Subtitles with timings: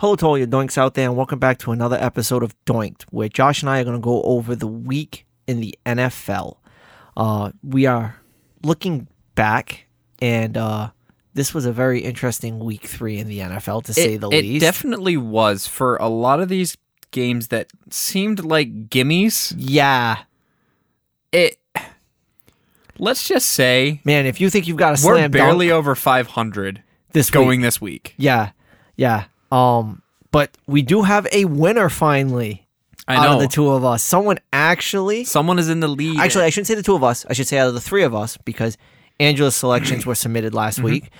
[0.00, 3.02] Hello to all your doinks out there, and welcome back to another episode of Doinked,
[3.10, 6.56] where Josh and I are going to go over the week in the NFL.
[7.14, 8.16] Uh, we are
[8.62, 9.88] looking back,
[10.22, 10.92] and uh,
[11.34, 14.40] this was a very interesting week three in the NFL, to say it, the it
[14.40, 14.56] least.
[14.56, 16.78] It definitely was for a lot of these
[17.10, 19.54] games that seemed like gimmies.
[19.58, 20.20] yeah,
[21.30, 21.58] It.
[22.98, 24.24] Let's just say man.
[24.24, 26.82] If you think you've got a we're barely dunk over 500
[27.12, 28.14] this going week, this week.
[28.16, 28.52] yeah,
[28.96, 29.24] yeah.
[29.50, 32.66] Um, but we do have a winner finally.
[33.08, 33.34] I out know.
[33.36, 36.20] of the two of us, someone actually Someone is in the lead.
[36.20, 37.26] Actually, I shouldn't say the two of us.
[37.28, 38.78] I should say out of the three of us because
[39.18, 40.84] Angela's selections were submitted last Mm-hmm.
[40.84, 41.10] week.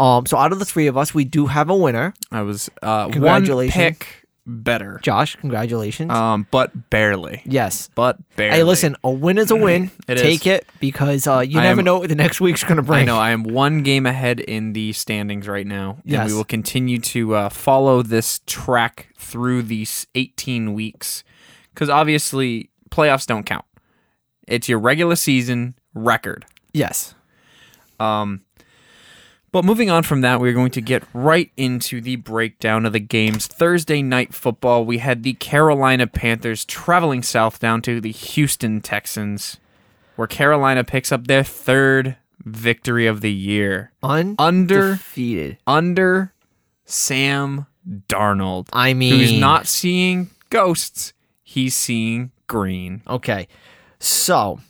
[0.00, 2.12] Um, so out of the three of us, we do have a winner.
[2.30, 3.74] I was uh, one Congratulations.
[3.74, 4.17] pick
[4.48, 6.10] better, Josh, congratulations.
[6.10, 7.42] um, but barely.
[7.44, 7.90] yes.
[7.94, 8.56] But barely.
[8.56, 9.90] Hey, listen, a win is a win.
[10.08, 10.22] It is.
[10.22, 12.82] Take it because uh, you I never am- know what the next week's going to
[12.82, 13.00] bring.
[13.02, 16.28] I know I am one game ahead in the standings right now, and Yes.
[16.30, 21.22] we will continue to uh, follow this track through these 18 weeks
[21.74, 23.64] because obviously playoffs don't count.
[24.46, 26.46] It's your regular season record.
[26.72, 27.14] Yes.
[28.00, 28.42] Um,
[29.50, 33.00] but moving on from that, we're going to get right into the breakdown of the
[33.00, 33.46] games.
[33.46, 39.58] Thursday night football, we had the Carolina Panthers traveling south down to the Houston Texans,
[40.16, 45.58] where Carolina picks up their third victory of the year under Undefeated.
[45.66, 46.32] under
[46.84, 47.66] Sam
[48.08, 51.12] Darnold, I mean, who's not seeing ghosts,
[51.42, 53.02] he's seeing green.
[53.08, 53.48] Okay.
[53.98, 54.60] So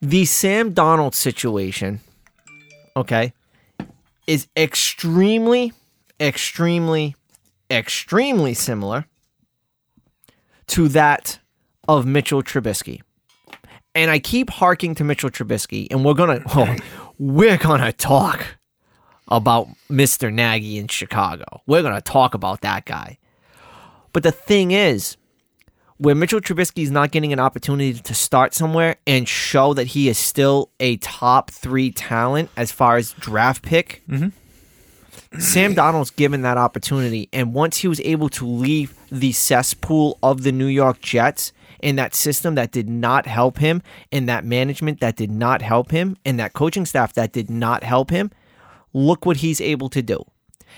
[0.00, 2.00] the Sam Darnold situation,
[2.96, 3.32] okay,
[4.26, 5.72] is extremely,
[6.20, 7.16] extremely,
[7.70, 9.06] extremely similar
[10.68, 11.38] to that
[11.88, 13.00] of Mitchell Trubisky.
[13.94, 16.76] And I keep harking to Mitchell Trubisky, and we're gonna oh,
[17.18, 18.46] we're gonna talk
[19.28, 20.32] about Mr.
[20.32, 21.62] Nagy in Chicago.
[21.66, 23.18] We're gonna talk about that guy.
[24.12, 25.17] But the thing is,
[25.98, 30.08] where Mitchell Trubisky is not getting an opportunity to start somewhere and show that he
[30.08, 34.28] is still a top three talent as far as draft pick, mm-hmm.
[35.40, 37.28] Sam Darnold's given that opportunity.
[37.32, 41.52] And once he was able to leave the cesspool of the New York Jets
[41.82, 45.90] in that system that did not help him, in that management that did not help
[45.90, 48.30] him, in that coaching staff that did not help him,
[48.92, 50.24] look what he's able to do.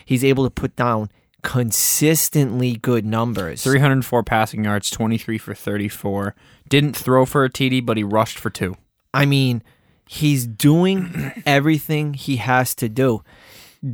[0.05, 1.11] He's able to put down
[1.43, 3.63] consistently good numbers.
[3.63, 6.35] 304 passing yards, 23 for 34.
[6.69, 8.77] Didn't throw for a TD, but he rushed for two.
[9.13, 9.63] I mean,
[10.07, 13.23] he's doing everything he has to do.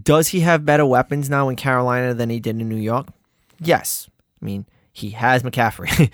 [0.02, 3.06] Does he have better weapons now in Carolina than he did in New York?
[3.60, 4.10] Yes.
[4.40, 6.10] I mean, he has McCaffrey.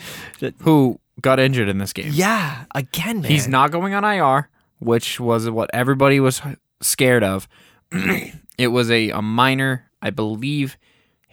[0.61, 2.11] who got injured in this game.
[2.13, 3.31] yeah, again, man.
[3.31, 6.43] He's not going on IR, which was what everybody was
[6.81, 7.49] scared of.
[8.59, 10.77] it was a, a minor, I believe,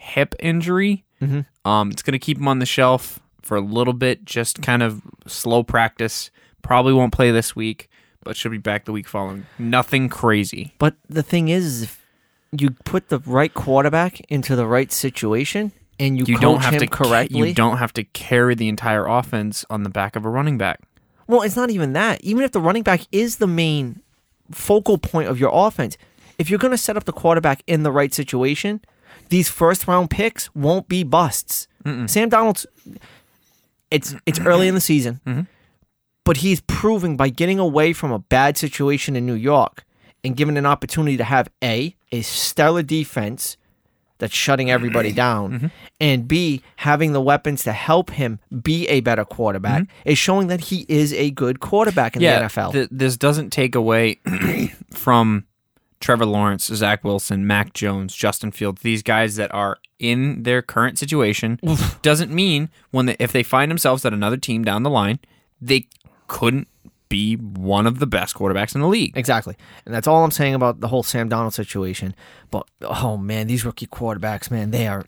[0.00, 1.04] hip injury.
[1.22, 1.44] Mhm.
[1.64, 4.82] Um, it's going to keep him on the shelf for a little bit, just kind
[4.82, 6.30] of slow practice.
[6.62, 7.88] Probably won't play this week,
[8.24, 9.46] but should be back the week following.
[9.58, 10.72] Nothing crazy.
[10.78, 12.06] But the thing is, if
[12.52, 16.86] you put the right quarterback into the right situation and you, You don't have to
[16.86, 17.48] correctly.
[17.48, 20.80] You don't have to carry the entire offense on the back of a running back.
[21.26, 22.22] Well, it's not even that.
[22.24, 24.00] Even if the running back is the main
[24.50, 25.96] focal point of your offense,
[26.38, 28.80] if you're going to set up the quarterback in the right situation,
[29.30, 31.66] these first round picks won't be busts.
[31.84, 32.66] Sam Darnold's
[33.90, 35.42] it's it's early in the season, Mm-hmm.
[36.24, 39.84] but he's proving by getting away from a bad situation in New York
[40.22, 43.56] and given an opportunity to have a a stellar defense
[44.18, 45.66] that's shutting everybody down, Mm-hmm.
[46.00, 50.60] and B, having the weapons to help him be a better quarterback, is showing that
[50.60, 52.72] he is a good quarterback in the NFL.
[52.72, 54.20] th- this doesn't take away
[54.92, 55.46] from
[56.00, 60.98] Trevor Lawrence, Zach Wilson, Mac Jones, Justin Fields, these guys that are in their current
[60.98, 61.60] situation.
[62.02, 65.18] doesn't mean when they, if they find themselves at another team down the line,
[65.60, 65.86] they
[66.26, 66.68] couldn't
[67.10, 69.16] be one of the best quarterbacks in the league.
[69.16, 69.56] Exactly.
[69.84, 72.14] And that's all I'm saying about the whole Sam Darnold situation.
[72.50, 75.04] But oh man, these rookie quarterbacks, man, they are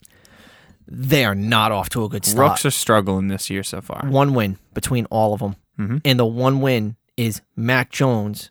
[0.87, 2.51] they are not off to a good start.
[2.51, 4.05] Rooks are struggling this year so far.
[4.09, 5.55] one win between all of them.
[5.79, 6.01] Mhm.
[6.05, 8.51] And the one win is Mac Jones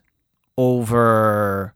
[0.56, 1.74] over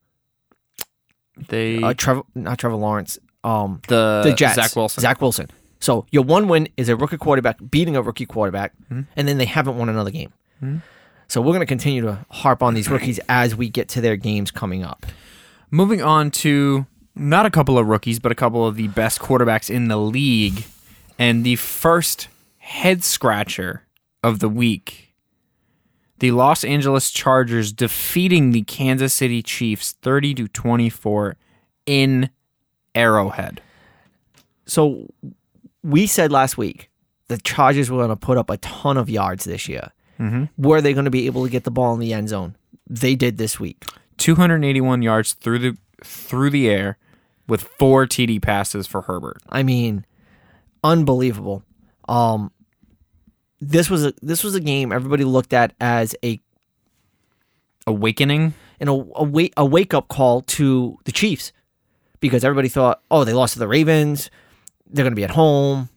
[1.49, 3.19] They uh, Trevor not Trevor Lawrence.
[3.45, 4.55] Um the, the Jets.
[4.57, 5.01] Zach Wilson.
[5.03, 5.49] Zach Wilson.
[5.81, 9.03] So your one win is a rookie quarterback beating a rookie quarterback, Mm-hmm.
[9.17, 10.33] and then they haven't won another game.
[11.29, 14.17] So we're going to continue to harp on these rookies as we get to their
[14.17, 15.05] games coming up.
[15.71, 19.69] Moving on to not a couple of rookies, but a couple of the best quarterbacks
[19.69, 20.65] in the league.
[21.19, 22.29] And the first
[22.59, 23.83] head scratcher
[24.23, 25.06] of the week
[26.19, 31.37] the Los Angeles Chargers defeating the Kansas City Chiefs 30 to 24
[31.85, 32.31] in
[32.95, 33.61] Arrowhead.
[34.67, 35.13] So
[35.83, 36.91] we said last week
[37.29, 39.93] the Chargers were going to put up a ton of yards this year.
[40.19, 40.45] Mm-hmm.
[40.57, 42.57] Were they going to be able to get the ball in the end zone?
[42.89, 43.85] They did this week.
[44.19, 46.99] 281 yards through the through the air
[47.49, 49.39] with four TD passes for Herbert.
[49.49, 50.05] I mean,
[50.83, 51.63] unbelievable.
[52.09, 52.51] Um,
[53.61, 56.41] this was a this was a game everybody looked at as a
[57.89, 58.55] Awakening.
[58.81, 61.53] and a, a wake a wake up call to the Chiefs
[62.19, 64.31] because everybody thought, oh, they lost to the Ravens,
[64.87, 65.89] they're going to be at home,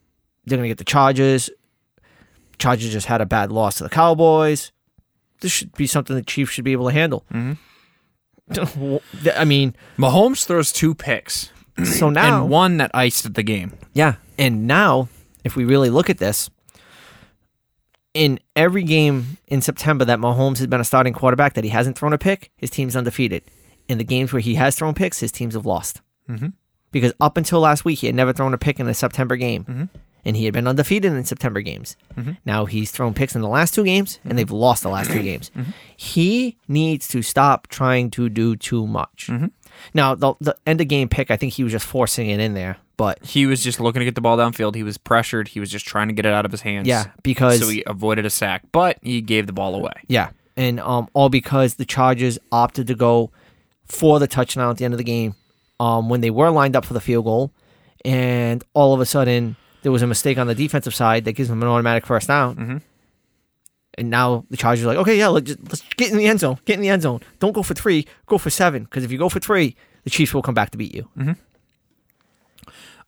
[0.44, 1.50] they're going to get the Chargers.
[2.58, 4.70] Chargers just had a bad loss to the Cowboys.
[5.40, 7.24] This should be something the Chiefs should be able to handle.
[7.32, 8.96] Mm-hmm.
[9.36, 11.50] I mean, Mahomes throws two picks
[11.84, 13.72] so now and one that iced the game.
[13.94, 14.16] Yeah.
[14.38, 15.08] And now,
[15.44, 16.50] if we really look at this,
[18.14, 21.96] in every game in September that Mahomes has been a starting quarterback that he hasn't
[21.98, 23.42] thrown a pick, his team's undefeated.
[23.88, 26.00] In the games where he has thrown picks, his teams have lost.
[26.28, 26.52] Mhm.
[26.92, 29.64] Because up until last week, he had never thrown a pick in a September game.
[29.64, 29.84] Mm-hmm.
[30.24, 31.96] And he had been undefeated in September games.
[32.16, 32.32] Mm-hmm.
[32.44, 35.22] Now he's thrown picks in the last two games, and they've lost the last two
[35.30, 35.50] games.
[35.56, 35.70] Mm-hmm.
[35.96, 39.30] He needs to stop trying to do too much.
[39.94, 42.54] Now, the, the end of game pick, I think he was just forcing it in
[42.54, 42.76] there.
[42.96, 44.74] But He was just looking to get the ball downfield.
[44.74, 45.48] He was pressured.
[45.48, 46.86] He was just trying to get it out of his hands.
[46.86, 49.92] yeah, because So he avoided a sack, but he gave the ball away.
[50.06, 53.30] Yeah, and um, all because the Chargers opted to go
[53.86, 55.34] for the touchdown at the end of the game,
[55.80, 57.50] um, when they were lined up for the field goal,
[58.04, 61.48] and all of a sudden there was a mistake on the defensive side that gives
[61.48, 62.82] them an automatic first down.
[63.92, 64.00] Mm-hmm.
[64.00, 66.40] And now the Chargers are like, okay, yeah, let's, just, let's get in the end
[66.40, 66.58] zone.
[66.64, 67.20] Get in the end zone.
[67.38, 68.06] Don't go for three.
[68.26, 68.84] Go for seven.
[68.84, 71.08] Because if you go for three, the Chiefs will come back to beat you.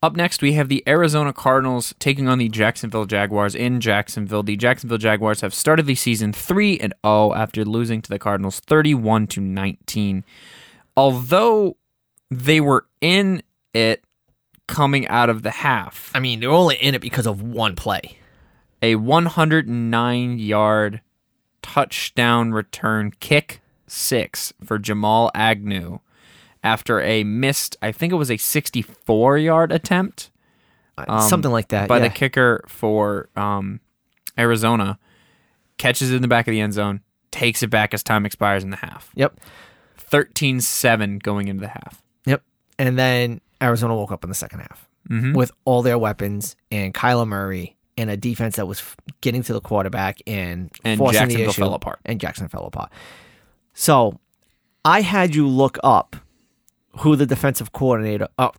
[0.02, 4.42] Up next, we have the Arizona Cardinals taking on the Jacksonville Jaguars in Jacksonville.
[4.42, 8.58] The Jacksonville Jaguars have started the season 3 and 0 after losing to the Cardinals
[8.58, 10.24] 31 to 19.
[10.96, 11.76] Although
[12.32, 13.44] they were in
[13.74, 14.02] it
[14.66, 18.18] coming out of the half, I mean, they're only in it because of one play.
[18.82, 21.00] A 109 yard
[21.62, 26.00] touchdown return kick 6 for Jamal Agnew
[26.64, 30.30] after a missed, I think it was a 64 yard attempt.
[30.98, 31.88] Uh, Something like that.
[31.88, 32.08] by yeah.
[32.08, 33.80] the kicker for um,
[34.38, 34.98] Arizona,
[35.78, 37.00] catches it in the back of the end zone,
[37.30, 39.10] takes it back as time expires in the half.
[39.14, 39.40] Yep.
[39.96, 42.02] 13 7 going into the half.
[42.26, 42.42] Yep.
[42.78, 45.34] And then Arizona woke up in the second half Mhm.
[45.34, 49.52] with all their weapons and Kyler Murray and a defense that was f- getting to
[49.52, 51.60] the quarterback and, And forcing the Jacksonville issue.
[51.60, 52.00] fell apart.
[52.04, 52.90] And Jackson fell apart.
[53.74, 54.18] So
[54.84, 56.16] I had you look up
[57.00, 58.50] who the defensive coordinator, uh,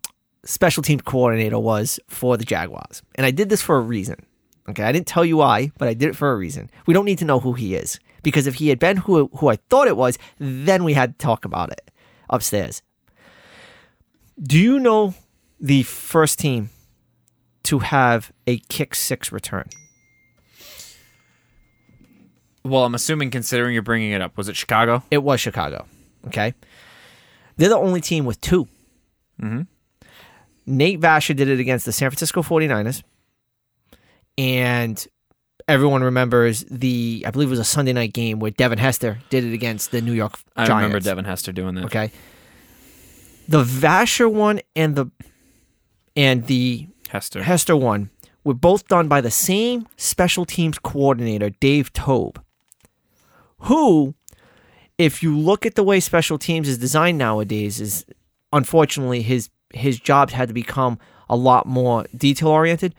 [0.45, 3.01] special teams coordinator was for the Jaguars.
[3.15, 4.25] And I did this for a reason.
[4.69, 4.83] Okay.
[4.83, 6.69] I didn't tell you why, but I did it for a reason.
[6.85, 9.49] We don't need to know who he is because if he had been who, who
[9.49, 11.91] I thought it was, then we had to talk about it
[12.29, 12.81] upstairs.
[14.41, 15.13] Do you know
[15.59, 16.69] the first team
[17.63, 19.67] to have a kick six return?
[22.63, 25.03] Well, I'm assuming, considering you're bringing it up, was it Chicago?
[25.11, 25.85] It was Chicago.
[26.27, 26.53] Okay.
[27.57, 28.67] They're the only team with 2
[29.41, 29.67] Mhm.
[30.65, 33.03] Nate Vasher did it against the San Francisco 49ers.
[34.37, 35.05] And
[35.67, 39.43] everyone remembers the, I believe it was a Sunday night game where Devin Hester did
[39.43, 40.69] it against the New York Giants.
[40.71, 41.85] I remember Devin Hester doing that.
[41.85, 42.11] Okay.
[43.49, 45.07] The Vasher one and the
[46.15, 47.43] and the Hester.
[47.43, 48.09] Hester one
[48.43, 52.43] were both done by the same special teams coordinator, Dave Toub,
[53.59, 54.15] who,
[54.97, 58.03] if you look at the way special teams is designed nowadays, is
[58.51, 60.97] unfortunately his his job had to become
[61.29, 62.95] a lot more detail oriented.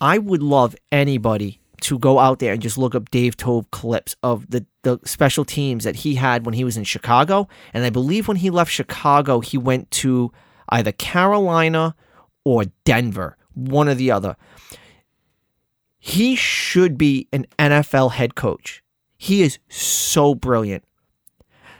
[0.00, 4.16] I would love anybody to go out there and just look up Dave Toub clips
[4.22, 7.48] of the, the special teams that he had when he was in Chicago.
[7.72, 10.32] And I believe when he left Chicago, he went to
[10.70, 11.94] either Carolina
[12.44, 14.36] or Denver, one or the other.
[15.98, 18.82] He should be an NFL head coach.
[19.16, 20.84] He is so brilliant.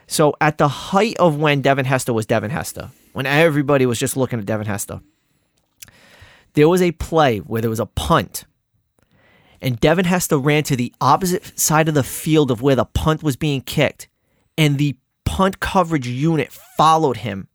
[0.07, 4.17] So at the height of when Devin Hester was Devin Hester, when everybody was just
[4.17, 5.01] looking at Devin Hester,
[6.55, 8.45] there was a play where there was a punt,
[9.61, 13.23] and Devin Hester ran to the opposite side of the field of where the punt
[13.23, 14.09] was being kicked,
[14.57, 17.49] and the punt coverage unit followed him.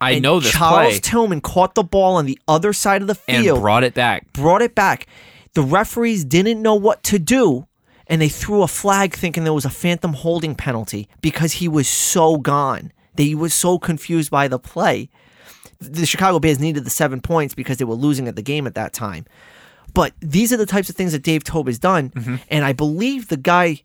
[0.00, 3.08] I And know this Charles play Tillman caught the ball on the other side of
[3.08, 4.32] the and field brought it back.
[4.32, 5.06] brought it back.
[5.54, 7.66] The referees didn't know what to do,
[8.06, 11.88] and they threw a flag thinking there was a phantom holding penalty because he was
[11.88, 12.92] so gone.
[13.16, 15.10] They was so confused by the play.
[15.80, 18.74] The Chicago Bears needed the seven points because they were losing at the game at
[18.76, 19.26] that time.
[19.92, 22.36] But these are the types of things that Dave Toub has done, Mm-hmm.
[22.48, 23.82] and I believe the guy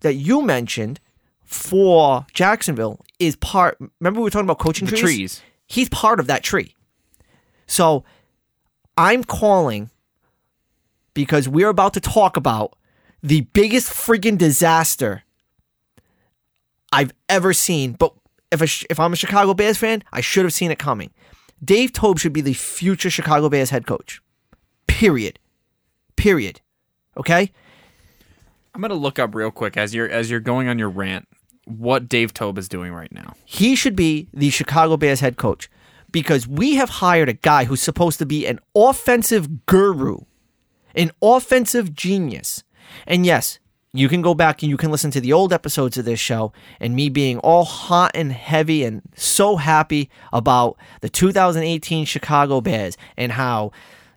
[0.00, 1.00] that you mentioned
[1.44, 3.78] for Jacksonville is part.
[4.00, 5.02] Remember we were talking about coaching The trees?
[5.16, 5.42] trees.
[5.66, 6.74] He's part of that tree.
[7.66, 8.04] So
[8.96, 9.90] I'm calling
[11.14, 12.76] because we're about to talk about
[13.22, 15.22] the biggest friggin' disaster
[16.92, 17.92] I've ever seen.
[17.92, 18.12] But
[18.52, 21.10] if a, if I'm a Chicago Bears fan, I should have seen it coming.
[21.64, 24.20] Dave Toub should be the future Chicago Bears head coach.
[24.86, 25.38] Period.
[26.16, 26.60] Period.
[27.16, 27.50] Okay?
[28.74, 31.28] I'm gonna look up real quick as you're as you're going on your rant
[31.66, 33.34] what Dave Toub is doing right now.
[33.44, 35.70] He should be the Chicago Bears head coach
[36.10, 40.18] because we have hired a guy who's supposed to be an offensive guru,
[40.94, 42.62] an offensive genius.
[43.06, 43.58] And yes,
[43.92, 46.52] you can go back and you can listen to the old episodes of this show
[46.80, 52.96] and me being all hot and heavy and so happy about the 2018 Chicago Bears
[53.16, 53.70] and how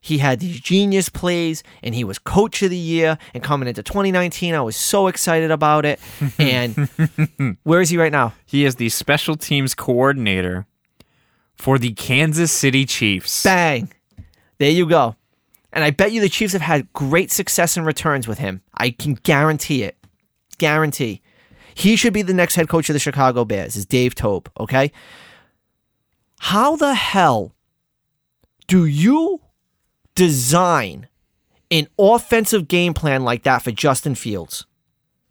[0.08, 3.84] he had these genius plays and he was coach of the year and coming into
[3.84, 6.00] 2019 I was so excited about it
[6.40, 6.88] and
[7.64, 8.34] where is he right now?
[8.46, 10.66] He is the special teams coordinator
[11.56, 13.44] for the Kansas City Chiefs.
[13.44, 13.92] Bang.
[14.60, 15.18] There you go.
[15.74, 18.62] And I bet you the Chiefs have had great success in returns with him.
[18.74, 19.98] I can guarantee it.
[20.58, 21.22] Guarantee.
[21.76, 24.92] He should be the next head coach of the Chicago Bears, is Dave Toub, okay?
[26.40, 27.54] How the hell
[28.68, 29.42] do you
[30.17, 31.07] design
[31.71, 34.65] an offensive game plan like that for Justin Fields?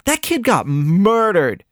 [0.06, 1.64] That kid got murdered.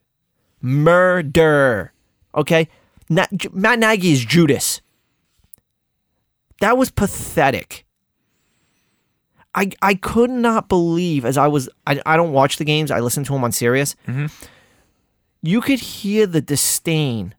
[0.61, 1.93] Murder.
[2.35, 2.69] Okay?
[3.09, 4.83] Na- Matt Nagy is Judas.
[6.61, 7.85] That was pathetic.
[9.55, 13.01] I I could not believe as I was I, I don't watch the games, I
[13.01, 13.95] listen to them on Sirius.
[14.09, 14.27] Mm-hmm.
[15.43, 17.35] You could hear the disdain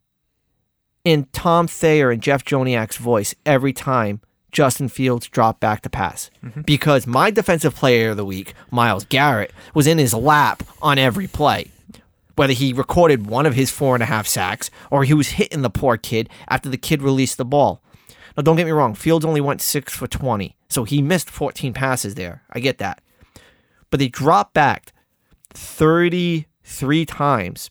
[1.03, 4.21] in Tom Thayer and Jeff Joniak's voice every time
[4.55, 6.31] Justin Fields dropped back to pass.
[6.41, 6.61] Mm-hmm.
[6.61, 11.27] Because my defensive player of the week, Myles Garrett, was in his lap on every
[11.27, 11.71] play.
[12.37, 15.61] Whether he recorded one of his four and a half sacks or he was hitting
[15.61, 17.81] the poor kid after the kid released the ball.
[18.37, 21.73] Now, don't get me wrong, Fields only went six for 20, so he missed 14
[21.73, 22.43] passes there.
[22.49, 23.01] I get that.
[23.89, 24.93] But they dropped back
[25.49, 27.69] 33 times.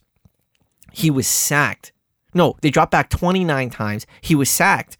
[0.91, 1.93] He was sacked.
[2.35, 4.05] No, they dropped back 29 times.
[4.21, 4.97] He was sacked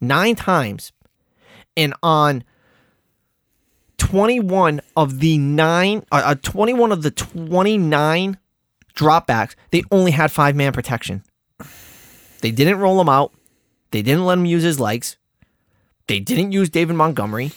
[0.00, 0.92] nine times.
[1.76, 2.44] And on
[3.98, 8.38] 21 of the nine, uh, uh, 21 of the 29
[8.94, 11.22] dropbacks, they only had five man protection.
[12.40, 13.32] They didn't roll him out.
[13.92, 15.16] They didn't let him use his legs.
[16.08, 17.52] They didn't use David Montgomery.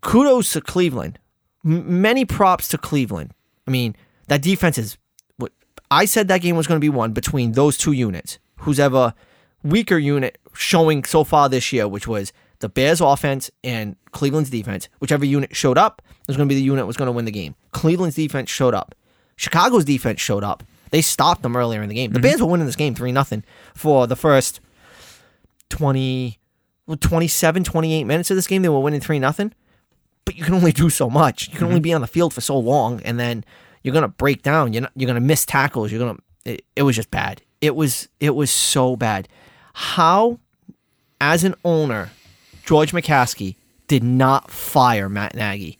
[0.00, 1.18] Kudos to Cleveland.
[1.64, 3.32] M- many props to Cleveland.
[3.66, 3.94] I mean,
[4.28, 4.96] that defense is
[5.36, 5.52] what
[5.90, 8.38] I said that game was going to be won between those two units.
[8.60, 9.14] Who's ever
[9.62, 14.88] weaker unit showing so far this year, which was the Bears offense and Cleveland's defense.
[15.00, 17.24] Whichever unit showed up was going to be the unit that was going to win
[17.24, 17.54] the game.
[17.72, 18.94] Cleveland's defense showed up.
[19.36, 20.62] Chicago's defense showed up.
[20.90, 22.12] They stopped them earlier in the game.
[22.12, 22.22] The mhm.
[22.22, 24.60] Bears were winning this game 3 nothing for the first
[25.70, 26.38] 20
[27.00, 29.54] 27 28 minutes of this game they were winning 3 nothing.
[30.24, 31.48] But you can only do so much.
[31.48, 31.84] You can only mhm.
[31.84, 33.44] be on the field for so long and then
[33.82, 34.72] you're going to break down.
[34.74, 35.90] You're not, you're going to miss tackles.
[35.90, 37.42] You're going to it, it was just bad.
[37.60, 39.28] It was it was so bad.
[39.72, 40.38] How
[41.20, 42.10] as an owner,
[42.64, 43.56] George McCaskey
[43.88, 45.78] did not fire Matt Nagy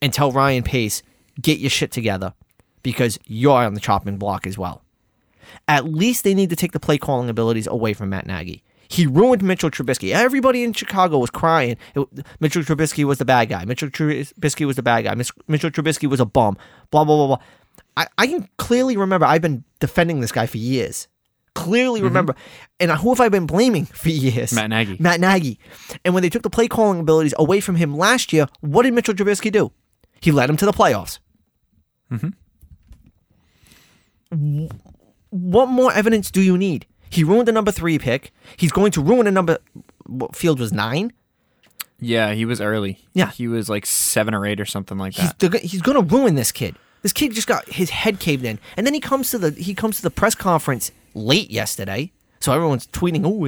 [0.00, 1.02] and tell Ryan Pace,
[1.40, 2.34] get your shit together
[2.82, 4.82] because you're on the chopping block as well.
[5.66, 8.62] At least they need to take the play calling abilities away from Matt Nagy.
[8.88, 10.12] He ruined Mitchell Trubisky.
[10.12, 11.76] Everybody in Chicago was crying.
[11.94, 12.08] It-
[12.40, 13.64] Mitchell Trubisky was the bad guy.
[13.64, 15.14] Mitchell Trubisky was the bad guy.
[15.14, 16.56] Mitchell Trubisky was a bum.
[16.90, 17.44] Blah, blah, blah, blah.
[17.96, 21.06] I, I can clearly remember I've been defending this guy for years.
[21.54, 22.08] Clearly mm-hmm.
[22.08, 22.34] remember.
[22.78, 24.52] And who have I been blaming for years?
[24.52, 24.96] Matt Nagy.
[25.00, 25.58] Matt Nagy.
[26.04, 28.94] And when they took the play calling abilities away from him last year, what did
[28.94, 29.72] Mitchell Trubisky do?
[30.20, 31.18] He led him to the playoffs.
[32.12, 32.28] Mm-hmm.
[34.30, 34.68] W-
[35.30, 36.86] What more evidence do you need?
[37.08, 38.32] He ruined the number three pick.
[38.56, 39.58] He's going to ruin a number.
[40.06, 41.12] What, Field was nine.
[41.98, 42.98] Yeah, he was early.
[43.12, 43.30] Yeah.
[43.30, 45.50] He was like seven or eight or something like He's that.
[45.50, 46.76] the, he's going to ruin this kid.
[47.02, 49.74] This kid just got his head caved in, and then he comes to the he
[49.74, 52.12] comes to the press conference late yesterday.
[52.40, 53.44] So everyone's tweeting, "Oh,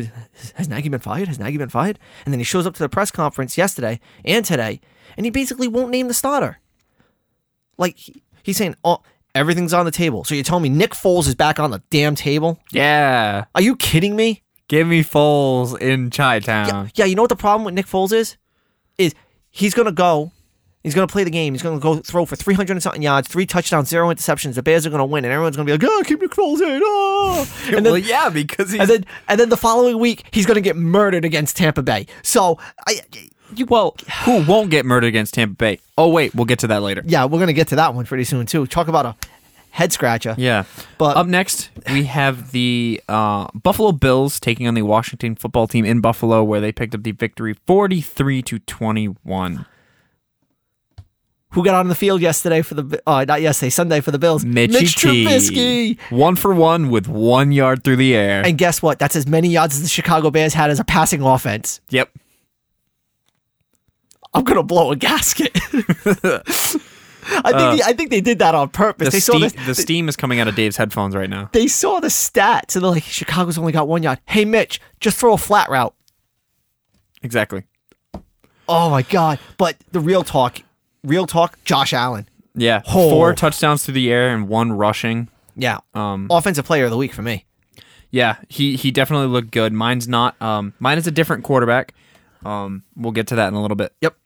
[0.54, 1.28] has Nagy been fired?
[1.28, 4.44] Has Nagy been fired?" And then he shows up to the press conference yesterday and
[4.44, 4.80] today,
[5.16, 6.58] and he basically won't name the starter.
[7.78, 7.98] Like
[8.42, 9.02] he's saying, "Oh,
[9.34, 12.14] everything's on the table." So you're telling me Nick Foles is back on the damn
[12.14, 12.58] table?
[12.70, 13.44] yeah.
[13.54, 14.42] Are you kidding me?
[14.68, 18.12] Give me Foles in Chi Yeah, yeah, you know what the problem with Nick Foles
[18.12, 18.36] is?
[18.98, 19.14] Is
[19.50, 20.32] he's gonna go,
[20.82, 23.28] he's gonna play the game, he's gonna go throw for three hundred and something yards,
[23.28, 24.54] three touchdowns, zero interceptions.
[24.54, 26.80] The Bears are gonna win, and everyone's gonna be like, "Oh, keep Nick Foles in!"
[26.84, 27.48] Oh.
[27.68, 30.60] And then, well, yeah, because he's and then, and then the following week, he's gonna
[30.60, 32.06] get murdered against Tampa Bay.
[32.22, 33.00] So, I,
[33.54, 35.78] you, well, who won't get murdered against Tampa Bay?
[35.98, 37.02] Oh wait, we'll get to that later.
[37.06, 38.66] yeah, we're gonna get to that one pretty soon too.
[38.66, 39.16] Talk about a
[39.70, 40.34] head scratcher.
[40.38, 40.64] Yeah.
[40.98, 45.84] But Up next, we have the uh, Buffalo Bills taking on the Washington football team
[45.86, 49.64] in Buffalo, where they picked up the victory 43 to 21.
[51.52, 54.44] Who got on the field yesterday for the uh, not yesterday Sunday for the Bills?
[54.44, 55.24] Mitchie Mitch T.
[55.26, 56.00] Trubisky.
[56.10, 58.42] One for one with one yard through the air.
[58.44, 58.98] And guess what?
[58.98, 61.80] That's as many yards as the Chicago Bears had as a passing offense.
[61.90, 62.10] yep.
[64.34, 65.50] I'm gonna blow a gasket.
[65.84, 69.08] I think I think they did that on purpose.
[69.08, 69.66] Uh, The, they saw steam, this.
[69.66, 71.50] the steam is coming out of Dave's headphones right now.
[71.52, 74.18] they saw the stats and they're like, Chicago's only got one yard.
[74.26, 75.94] Hey, Mitch, just throw a flat route.
[77.22, 77.64] Exactly.
[78.68, 79.38] Oh my god!
[79.58, 80.60] But the real talk,
[81.04, 82.28] real talk, Josh Allen.
[82.54, 82.82] Yeah.
[82.86, 83.10] Oh.
[83.10, 85.28] Four touchdowns through the air and one rushing.
[85.54, 87.44] Yeah, Um, offensive player of the week for me.
[88.10, 89.72] Yeah, he he definitely looked good.
[89.72, 90.40] Mine's not.
[90.40, 91.94] Um, mine is a different quarterback.
[92.44, 93.92] Um, we'll get to that in a little bit.
[94.00, 94.16] Yep,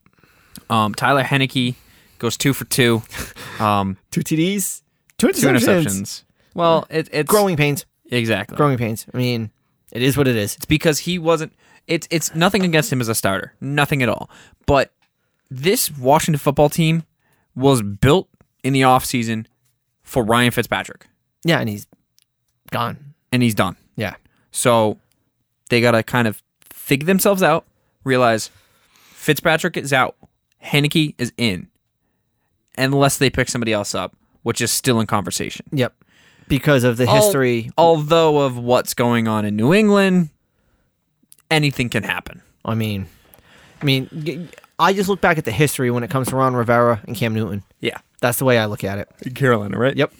[0.69, 1.75] Um, Taylor Heinicke
[2.19, 3.01] goes two for two.
[3.59, 4.83] Um, two TDs,
[5.17, 6.21] two two interceptions.
[6.53, 7.87] Well, it, it's Growing pains.
[8.11, 8.55] exactly.
[8.55, 9.07] Growing pains.
[9.11, 9.49] I mean,
[9.91, 10.55] it is what it is.
[10.57, 11.53] It's because he wasn't.
[11.87, 14.29] It's it's nothing against him as a starter, nothing at all.
[14.67, 14.91] But
[15.49, 17.03] this Washington football team
[17.55, 18.27] was built
[18.63, 19.45] in the offseason
[20.03, 21.07] for Ryan Fitzpatrick,
[21.43, 21.87] Yeah, and he's
[22.71, 23.13] gone.
[23.31, 23.75] and he's done.
[23.95, 24.15] Yeah,
[24.51, 24.97] So
[25.69, 27.65] they got to kind of figure themselves out,
[28.03, 28.49] realize
[29.11, 30.15] Fitzpatrick is out,
[30.63, 31.67] Heinicke is in,
[32.77, 35.65] unless they pick somebody else up, which is still in conversation.
[35.71, 35.93] yep.
[36.47, 37.69] Because of the Al- history.
[37.77, 40.29] Although of what's going on in New England,
[41.51, 42.41] anything can happen.
[42.63, 43.07] I mean,
[43.81, 44.49] I mean,
[44.79, 47.33] I just look back at the history when it comes to Ron Rivera and Cam
[47.33, 47.63] Newton.
[47.79, 47.97] Yeah.
[48.19, 49.35] That's the way I look at it.
[49.35, 49.95] Carolina, right?
[49.95, 50.11] Yep.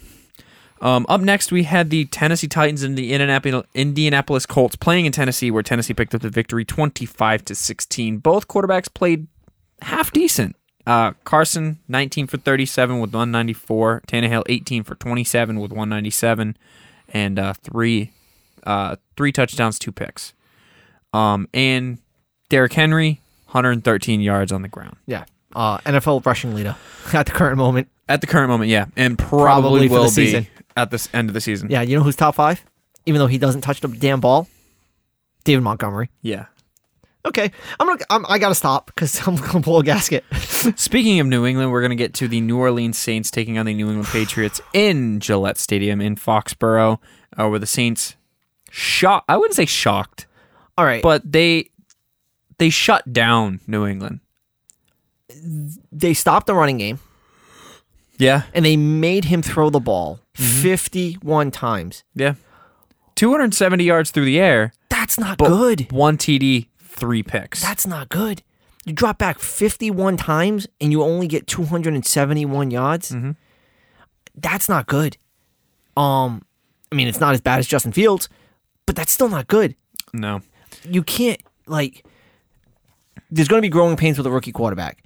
[0.82, 5.12] Um, up next, we had the Tennessee Titans and the Indianapolis, Indianapolis Colts playing in
[5.12, 8.20] Tennessee, where Tennessee picked up the victory, twenty-five to sixteen.
[8.20, 9.26] Both quarterbacks played
[9.82, 10.56] half decent.
[10.86, 14.04] Uh, Carson, nineteen for thirty-seven with one ninety-four.
[14.08, 16.56] Tannehill, eighteen for twenty-seven with one ninety-seven,
[17.10, 18.12] and uh, three,
[18.64, 20.34] uh, three touchdowns, two picks.
[21.12, 21.98] Um, and
[22.50, 25.25] Derrick Henry, hundred and thirteen yards on the ground Yeah.
[25.55, 26.75] Uh, NFL rushing leader
[27.14, 27.88] at the current moment.
[28.10, 28.70] at the current moment.
[28.70, 30.48] Yeah, and probably, Probably will be season.
[30.75, 31.70] at this end of the season.
[31.72, 32.64] Yeah, you know who's top five?
[33.05, 34.48] Even though he doesn't touch the damn ball?
[35.46, 36.10] David Montgomery.
[36.22, 36.46] yeah.
[37.25, 38.00] Okay, I'm gonna.
[38.10, 40.24] I'm, I gotta stop because I'm gonna pull a gasket.
[40.77, 43.66] Speaking of New England, we're going to get to the New Orleans Saints taking on
[43.66, 47.00] the New England Patriots in Gillette Stadium in Foxborough,
[47.38, 48.16] uh, where the Saints
[48.72, 49.25] shocked.
[49.27, 50.25] I wouldn't say shocked,
[50.77, 51.72] All right, but they
[52.57, 54.20] they shut down New England.
[55.91, 57.00] they stopped the running game
[58.17, 60.61] Yeah, and they made him throw the ball Mm-hmm.
[60.61, 62.03] 51 times.
[62.13, 62.35] yeah.
[63.15, 65.91] 270 yards through the air, That's not good.
[65.91, 67.59] one TD, three picks.
[67.63, 68.43] That's not good.
[68.85, 73.11] You drop back 51 times and you only get 271 yards.
[73.11, 73.31] Mm-hmm.
[74.35, 75.17] That's not good.
[75.98, 76.43] Um,
[76.91, 78.29] I mean, it's not as bad as Justin Fields,
[78.85, 79.75] but that's still not good.
[80.13, 80.41] no.
[80.87, 82.05] You can't like.
[83.29, 85.03] There's going to be growing pains with a rookie quarterback,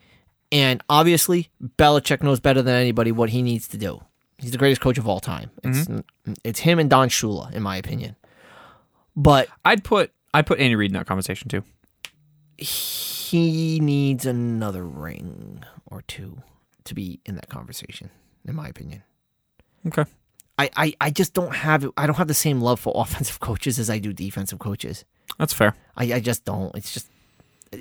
[0.51, 4.01] and obviously Belichick knows better than anybody what he needs to do.
[4.37, 5.51] He's the greatest coach of all time.
[5.63, 6.33] It's mm-hmm.
[6.43, 8.15] it's him and Don Shula, in my opinion.
[9.15, 11.63] But I'd put I put Andy Reid in that conversation too.
[12.57, 16.41] he needs another ring or two
[16.83, 18.09] to be in that conversation,
[18.45, 19.03] in my opinion.
[19.87, 20.05] Okay.
[20.57, 23.79] I, I, I just don't have I don't have the same love for offensive coaches
[23.79, 25.05] as I do defensive coaches.
[25.37, 25.75] That's fair.
[25.95, 26.75] I, I just don't.
[26.75, 27.09] It's just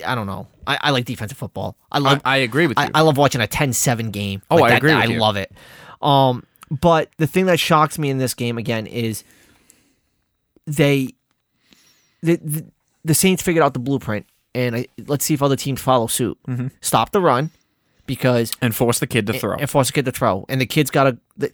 [0.07, 0.47] I don't know.
[0.67, 1.77] I, I like defensive football.
[1.91, 2.85] I I, love I agree with you.
[2.85, 4.41] I, I love watching a 10-7 game.
[4.51, 5.19] Oh, Like I that- agree with I you.
[5.21, 5.53] love it.
[6.01, 9.25] Um, but the thing that shocks me in this game again is
[10.67, 11.15] they
[12.23, 12.65] the the,
[13.05, 16.39] the Saints figured out the blueprint, and I, let's see if other teams follow suit.
[16.47, 16.69] Mm-hmm.
[16.81, 17.51] Stop the run
[18.07, 19.57] because and force the kid to throw.
[19.57, 21.53] and force a kid to throw, and the kid's got to.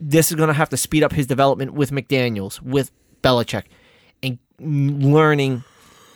[0.00, 2.90] This is going to have to speed up his development with McDaniels, with
[3.22, 3.64] Belichick,
[4.22, 5.62] and learning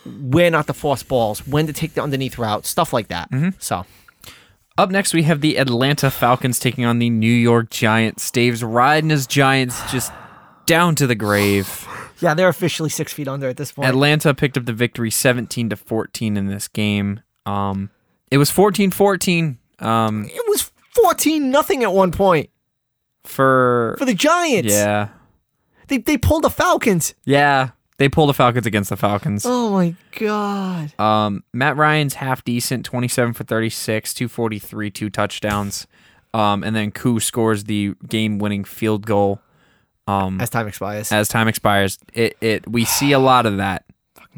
[0.06, 3.30] where not to force balls, when to take the underneath route, stuff like that.
[3.30, 3.50] Mm-hmm.
[3.58, 3.84] So
[4.78, 8.30] Up next, we have the Atlanta Falcons taking on the New York Giants.
[8.30, 10.12] Dave's riding his Giants just
[10.66, 11.86] down to the grave.
[12.20, 13.88] yeah, they're officially six feet under at this point.
[13.88, 17.20] Atlanta picked up the victory 17 to 14 in this game.
[17.44, 17.90] Um,
[18.30, 22.50] it was 14 14 um, it was fourteen nothing at one point
[23.24, 23.96] for.
[23.98, 24.72] for the Giants.
[24.72, 25.08] Yeah.
[25.88, 27.14] they they pulled the Falcons.
[27.24, 27.70] Yeah.
[27.98, 29.44] They pull the Falcons against the Falcons.
[29.46, 30.92] Oh my god.
[31.00, 35.86] Um, Matt Ryan's half decent, 27 for 36, 243, two touchdowns.
[36.34, 39.40] Um, and then Koo scores the game winning field goal
[40.06, 41.10] um, As time expires.
[41.10, 41.98] as time expires.
[42.12, 43.84] It it we see a lot of that.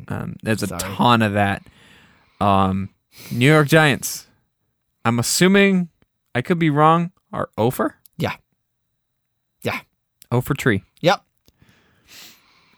[0.06, 0.80] Um, there's a Sorry.
[0.80, 1.62] ton of that.
[2.40, 2.90] Um,
[3.32, 4.26] New York Giants.
[5.04, 5.88] I'm assuming
[6.34, 7.10] I could be wrong.
[7.32, 7.96] Are over?
[8.16, 8.36] yeah.
[9.62, 9.80] Yeah.
[10.40, 10.84] for tree.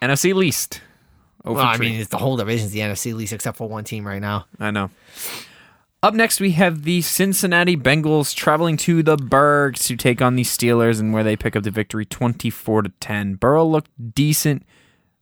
[0.03, 0.81] NFC least.
[1.45, 4.07] Oh Well, I mean, it's the whole division's the NFC least except for one team
[4.07, 4.47] right now.
[4.59, 4.91] I know.
[6.03, 10.45] Up next, we have the Cincinnati Bengals traveling to the Bergs to take on the
[10.45, 13.35] Steelers, and where they pick up the victory, twenty-four to ten.
[13.35, 14.65] Burrow looked decent,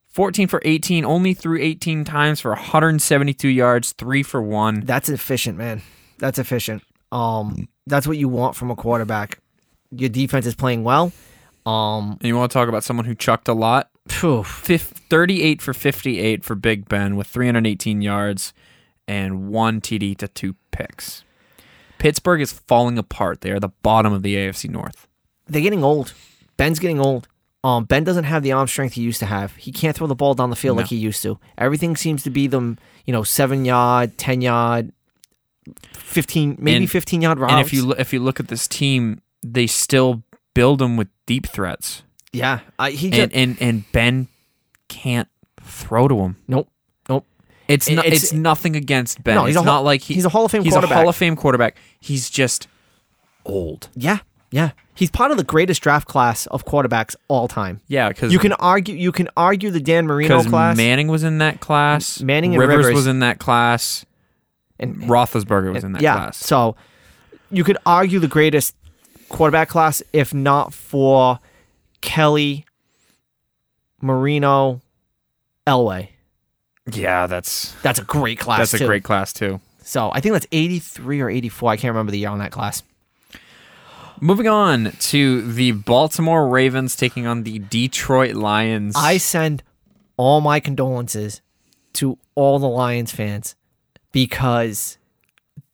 [0.07, 4.41] fourteen for eighteen, only threw eighteen times for one hundred and seventy-two yards, three for
[4.41, 4.81] one.
[4.81, 5.83] That's efficient, man.
[6.19, 6.85] That's efficient.
[7.11, 9.41] Um, that's what you want from a quarterback.
[9.91, 11.11] Your defense is playing well.
[11.67, 13.91] Um, And you want to talk about someone who chucked a lot?
[14.09, 18.53] Phew, Thirty-eight for fifty-eight for Big Ben with three hundred eighteen yards
[19.07, 21.25] and one TD to two picks.
[21.99, 23.41] Pittsburgh is falling apart.
[23.41, 25.09] They are the bottom of the AFC North.
[25.47, 26.13] they're getting old.
[26.57, 27.27] Ben's getting old.
[27.65, 29.57] Um, ben doesn't have the arm strength he used to have.
[29.57, 30.83] He can't throw the ball down the field No.
[30.83, 31.39] like he used to.
[31.57, 34.93] Everything seems to be them, you know, seven yard, ten yard,
[35.93, 37.53] fifteen, maybe And- fifteen yard routes.
[37.53, 40.23] And if you if you look at this team, they still
[40.55, 44.29] build them with deep threats, yeah, I, he just and and and Ben
[44.89, 45.29] can't
[45.63, 46.37] throw to him.
[46.47, 46.69] nope,
[47.09, 47.27] nope.
[47.69, 49.35] It's It- not, it's- it's, nothing against Ben.
[49.35, 50.97] No, he's it's a not like he- he's a Hall of Fame He's quarterback.
[50.97, 51.77] a Hall of Fame quarterback.
[52.01, 52.67] He's just
[53.45, 53.89] old.
[53.95, 54.19] Yeah,
[54.51, 54.71] yeah.
[54.95, 57.81] He's part of the greatest draft class of quarterbacks all time.
[57.87, 58.97] Yeah, because You can argue.
[58.97, 62.21] You can argue the Dan Marino class Manning was in that class.
[62.21, 62.95] Manning and Rivers, Rivers.
[62.95, 64.05] was in that class.
[64.81, 66.15] and Roethlisberger was in that yeah.
[66.15, 66.37] class.
[66.39, 66.75] So
[67.51, 68.75] you could argue the greatest
[69.29, 71.39] quarterback class if not for
[72.01, 72.65] Kelly,
[74.01, 74.81] Marino,
[75.67, 76.09] Elway.
[76.91, 78.71] Yeah, that's That's a great class.
[78.71, 79.61] that's a great class too.
[79.83, 81.71] So I think that's eighty three or eighty four.
[81.71, 82.83] I can't remember the year on that class.
[84.21, 88.95] Moving on to the Baltimore Ravens taking on the Detroit Lions.
[88.97, 89.63] I send
[90.17, 91.41] all my condolences
[91.95, 93.55] to all the Lions fans
[94.11, 94.99] because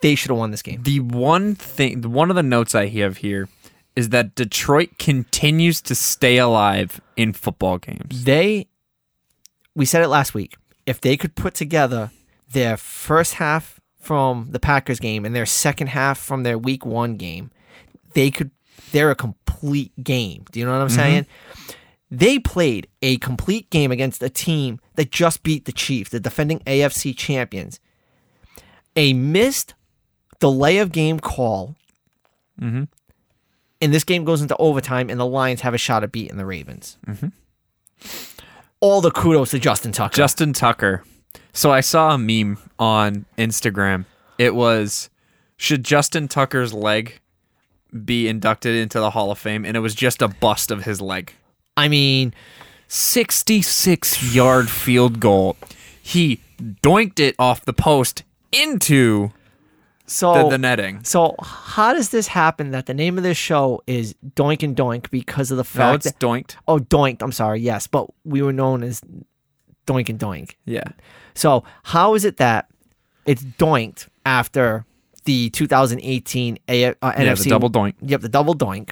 [0.00, 0.82] they should have won this game.
[0.82, 3.48] The one thing, one of the notes I have here
[3.96, 8.24] is that Detroit continues to stay alive in football games.
[8.24, 8.66] They,
[9.74, 10.56] we said it last week.
[10.86, 12.10] If they could put together
[12.52, 17.16] their first half from the Packers game and their second half from their Week One
[17.16, 17.50] game,
[18.14, 18.50] they could.
[18.92, 20.44] They're a complete game.
[20.52, 21.26] Do you know what I'm saying?
[22.10, 26.60] They played a complete game against a team that just beat the Chiefs, the defending
[26.60, 27.80] AFC champions.
[28.94, 29.74] A missed
[30.38, 31.74] delay of game call.
[32.60, 32.86] Mhm.
[33.84, 36.46] And this game goes into overtime, and the Lions have a shot at beating the
[36.46, 36.96] Ravens.
[37.06, 37.28] Mm-hmm.
[38.80, 40.16] All the kudos to Justin Tucker.
[40.16, 41.04] Justin Tucker.
[41.52, 44.06] So I saw a meme on Instagram.
[44.38, 45.10] It was
[45.58, 47.20] should Justin Tucker's leg
[48.04, 51.02] be inducted into the Hall of Fame and it was just a bust of his
[51.02, 51.34] leg.
[51.76, 52.32] I mean,
[52.88, 55.56] 66 yard field goal.
[56.02, 59.30] He doinked it off the post into
[60.06, 61.02] so the, the netting.
[61.04, 62.70] so how does this happen?
[62.72, 66.06] That the name of this show is Doink and Doink because of the No, fact
[66.06, 66.56] it's that doinked.
[66.68, 67.22] oh Doinked.
[67.22, 69.00] I'm sorry, yes, but we were known as
[69.86, 70.56] Doink and Doink.
[70.66, 70.84] Yeah.
[71.34, 72.68] So how is it that
[73.26, 74.84] it's Doinked after
[75.24, 77.94] the 2018 A- uh, NFC Yeah, the double doink.
[78.02, 78.90] Yep, the double Doink.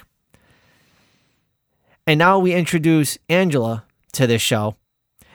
[2.07, 4.75] And now we introduce Angela to this show,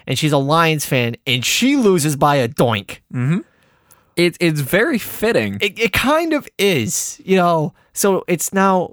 [0.07, 2.99] and she's a Lions fan, and she loses by a Doink.
[4.19, 5.59] It, it's very fitting.
[5.61, 7.73] it, it kind of is, you know.
[7.95, 8.93] So it's now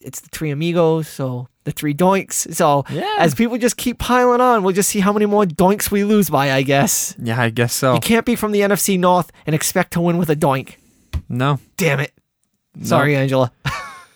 [0.00, 2.54] it's the three amigos, so the three doinks.
[2.54, 3.16] So Yeah.
[3.18, 6.30] as people just keep piling on, we'll just see how many more doinks we lose
[6.30, 7.14] by, I guess.
[7.18, 7.94] yeah, I guess so.
[7.94, 10.74] You can't be from the NFC North and expect to win with a doink.
[11.28, 11.58] No.
[11.76, 12.12] Damn it.
[12.82, 13.50] Sorry, Angela.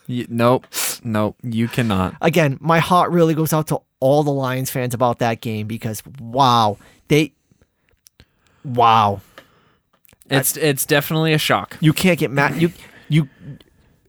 [0.07, 0.67] You, nope.
[1.03, 1.35] Nope.
[1.41, 2.13] You cannot.
[2.21, 6.03] Again, my heart really goes out to all the Lions fans about that game because
[6.19, 6.77] wow,
[7.07, 7.33] they
[8.63, 9.21] wow.
[10.29, 11.77] It's it's definitely a shock.
[11.81, 12.59] You can't get mad.
[12.61, 12.71] You
[13.09, 13.29] you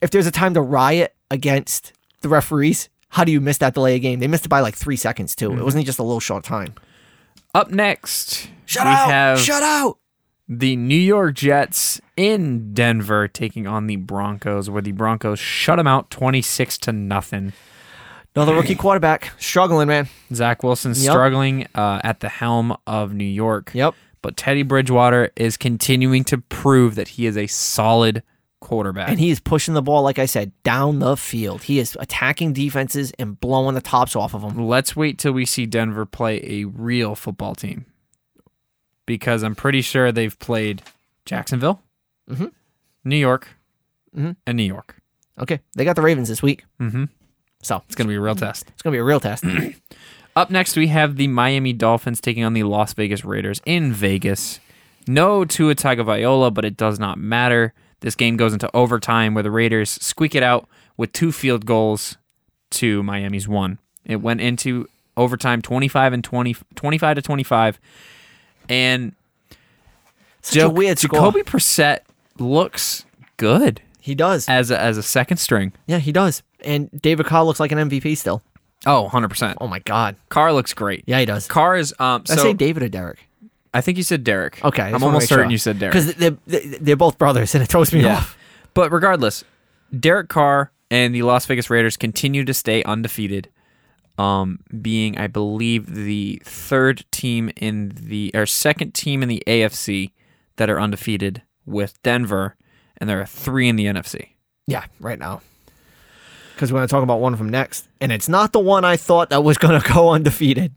[0.00, 3.96] if there's a time to riot against the referees, how do you miss that delay
[3.96, 4.20] of game?
[4.20, 5.52] They missed it by like three seconds too.
[5.52, 6.74] It wasn't just a little short time.
[7.54, 9.10] Up next, Shut we out!
[9.10, 9.98] have Shut out!
[10.48, 15.86] the New York Jets in Denver taking on the Broncos, where the Broncos shut them
[15.86, 17.52] out twenty six to nothing.
[18.34, 20.08] Another rookie quarterback struggling, man.
[20.34, 21.10] Zach Wilson Yep.
[21.10, 23.70] struggling uh, at the helm of New York.
[23.74, 23.94] Yep.
[24.26, 28.24] But Teddy Bridgewater is continuing to prove that he is a solid
[28.60, 29.08] quarterback.
[29.08, 31.62] And he is pushing the ball, like I said, down the field.
[31.62, 34.66] He is attacking defenses and blowing the tops off of them.
[34.66, 37.84] Let's wait till we see Denver play a real football team.
[39.06, 40.82] Because I'm pretty sure they've played
[41.24, 41.80] Jacksonville,
[42.28, 42.50] Mhm.
[43.04, 43.50] New York,
[44.18, 44.34] Mhm.
[44.44, 44.96] and New York.
[45.38, 47.04] Okay, they got the Ravens this week, Mm-hmm.
[47.62, 48.64] so It's going to be a real test.
[48.70, 49.44] it's gonna be a real test.
[50.36, 54.60] Up next, we have the Miami Dolphins taking on the Las Vegas Raiders in Vegas.
[55.08, 57.72] No Tua Tagovailoa, but it does not matter.
[58.00, 60.68] This game goes into overtime where the Raiders squeak it out
[60.98, 62.18] with two field goals
[62.72, 63.78] to Miami's one.
[64.04, 67.80] It went into overtime 25 and 20 25 to 25
[68.68, 69.14] and
[70.42, 71.18] Such a weird score.
[71.20, 72.00] Jacoby Brissett
[72.38, 73.06] looks
[73.38, 74.46] good He does.
[74.46, 75.72] as a, as a second string.
[75.86, 76.42] Yeah, he does.
[76.62, 78.42] And David Carr looks like an MVP still.
[78.84, 79.56] Oh, 100%.
[79.60, 80.16] Oh my God.
[80.28, 81.04] Carr looks great.
[81.06, 81.46] Yeah, he does.
[81.46, 83.18] Carr is um Did I say David or Derek?
[83.72, 84.64] I think you said Derek.
[84.64, 85.92] Okay, I'm almost certain you said Derek.
[85.92, 88.16] because they're, they're they're both brothers, and it throws me Yeah.
[88.18, 88.36] off.
[88.74, 89.44] But regardless,
[89.98, 93.50] Derek Carr and the Las Vegas Raiders continue to stay undefeated,
[94.18, 100.12] um, being, I believe, the third team in the or second team in the AFC
[100.56, 102.56] that are undefeated with Denver,
[102.96, 104.28] and there are three in the NFC.
[104.66, 105.42] Yeah, right now.
[106.56, 108.96] Because we're going to talk about one them next, and it's not the one I
[108.96, 110.72] thought that was going to go undefeated.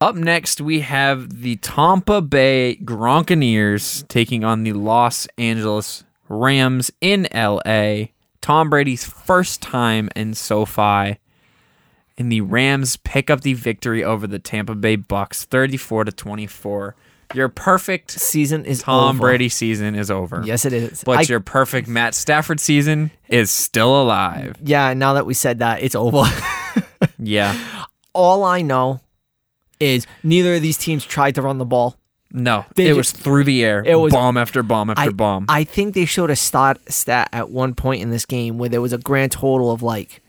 [0.00, 7.26] Up next, we have the Tampa Bay Gronkaneers taking on the Los Angeles Rams in
[7.34, 8.04] LA.
[8.40, 11.18] Tom Brady's first time in SoFi.
[12.16, 16.94] And the Rams pick up the victory over the Tampa Bay Bucks 34 to 24.
[17.34, 19.20] Your perfect Season is Tom over.
[19.28, 20.42] Brady season is over.
[20.44, 21.02] Yes, it is.
[21.04, 24.56] But I- your perfect Matt Stafford season is still alive.
[24.62, 24.92] yeah.
[24.94, 26.24] Now that we said that, it's over.
[27.18, 27.58] Yeah.
[28.14, 29.00] All I know
[29.80, 31.96] is neither of these teams tried to run the ball.
[32.32, 33.82] No, They it ju- was through the air.
[33.84, 35.46] it was- bomb after bomb after I, bomb.
[35.48, 38.80] I think they showed a stat stat at one point in this game where there
[38.80, 40.22] was a grand total of like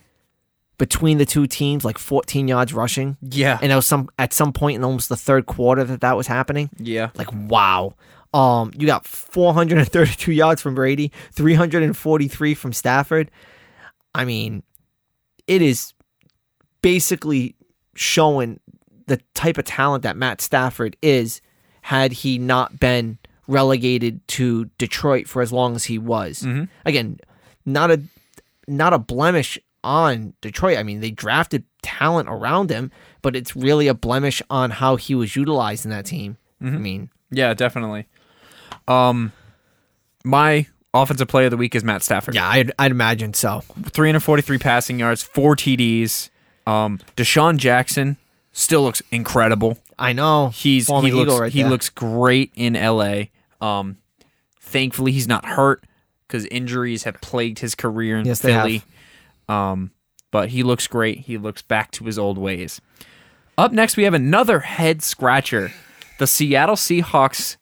[0.84, 3.58] between the two teams like 14 yards rushing, yeah.
[3.62, 6.28] and it was some at some point in almost the third quarter that that was
[6.28, 6.70] happening.
[6.78, 7.10] yeah.
[7.16, 7.96] Like wow.
[8.34, 13.32] Um, you got 432 yards from Brady, 343 from Stafford.
[14.14, 14.62] I mean,
[15.48, 15.94] it is
[16.82, 17.56] basically
[17.96, 18.60] showing
[19.08, 21.40] the type of talent that Matt Stafford is
[21.84, 26.42] had he not been relegated to Detroit for as long as he was.
[26.42, 26.68] Mhm.
[26.84, 27.20] Again,
[27.66, 28.02] not a
[28.68, 30.78] not a blemish on Detroit.
[30.78, 32.92] I mean, they drafted talent around him,
[33.22, 36.38] but it's really a blemish on how he was utilized in that team.
[36.62, 38.08] I mean, Yeah, definitely.
[38.88, 39.34] Um,
[40.24, 42.36] my offensive player of the week is Matt Stafford.
[42.36, 43.62] yeah, I'd, I'd imagine so.
[43.92, 46.30] 343 passing yards, four TDs.
[46.66, 48.16] Um, DeSean Jackson
[48.54, 49.78] still looks incredible.
[50.00, 50.50] I know.
[50.50, 53.24] He's Former he looks right he looks great in LA.
[53.60, 53.98] Um,
[54.60, 55.84] thankfully he's not hurt
[56.28, 58.42] because injuries have plagued his career in Yes.
[58.42, 58.84] Philly.
[59.50, 59.92] Um,
[60.32, 61.20] but he looks great.
[61.20, 62.82] He looks back to his old ways.
[63.58, 65.72] Up next, we have another head scratcher.
[66.18, 67.58] The Seattle Seahawks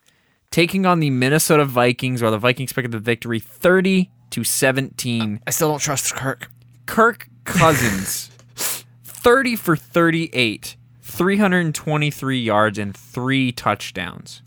[0.51, 5.41] taking on the Minnesota Vikings, while the Vikings pick up the victory 30 to 17.
[5.45, 6.49] I still don't trust Kirk.
[6.85, 8.31] Kirk Cousins,
[9.03, 14.41] 30 for 38, 323 yards, and three touchdowns.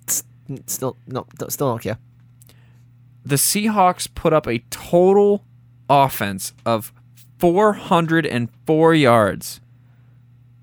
[0.67, 1.99] Still no, still don't care.
[3.25, 5.45] The Seahawks put up a total
[5.89, 6.93] offense of
[7.53, 9.61] 404 yards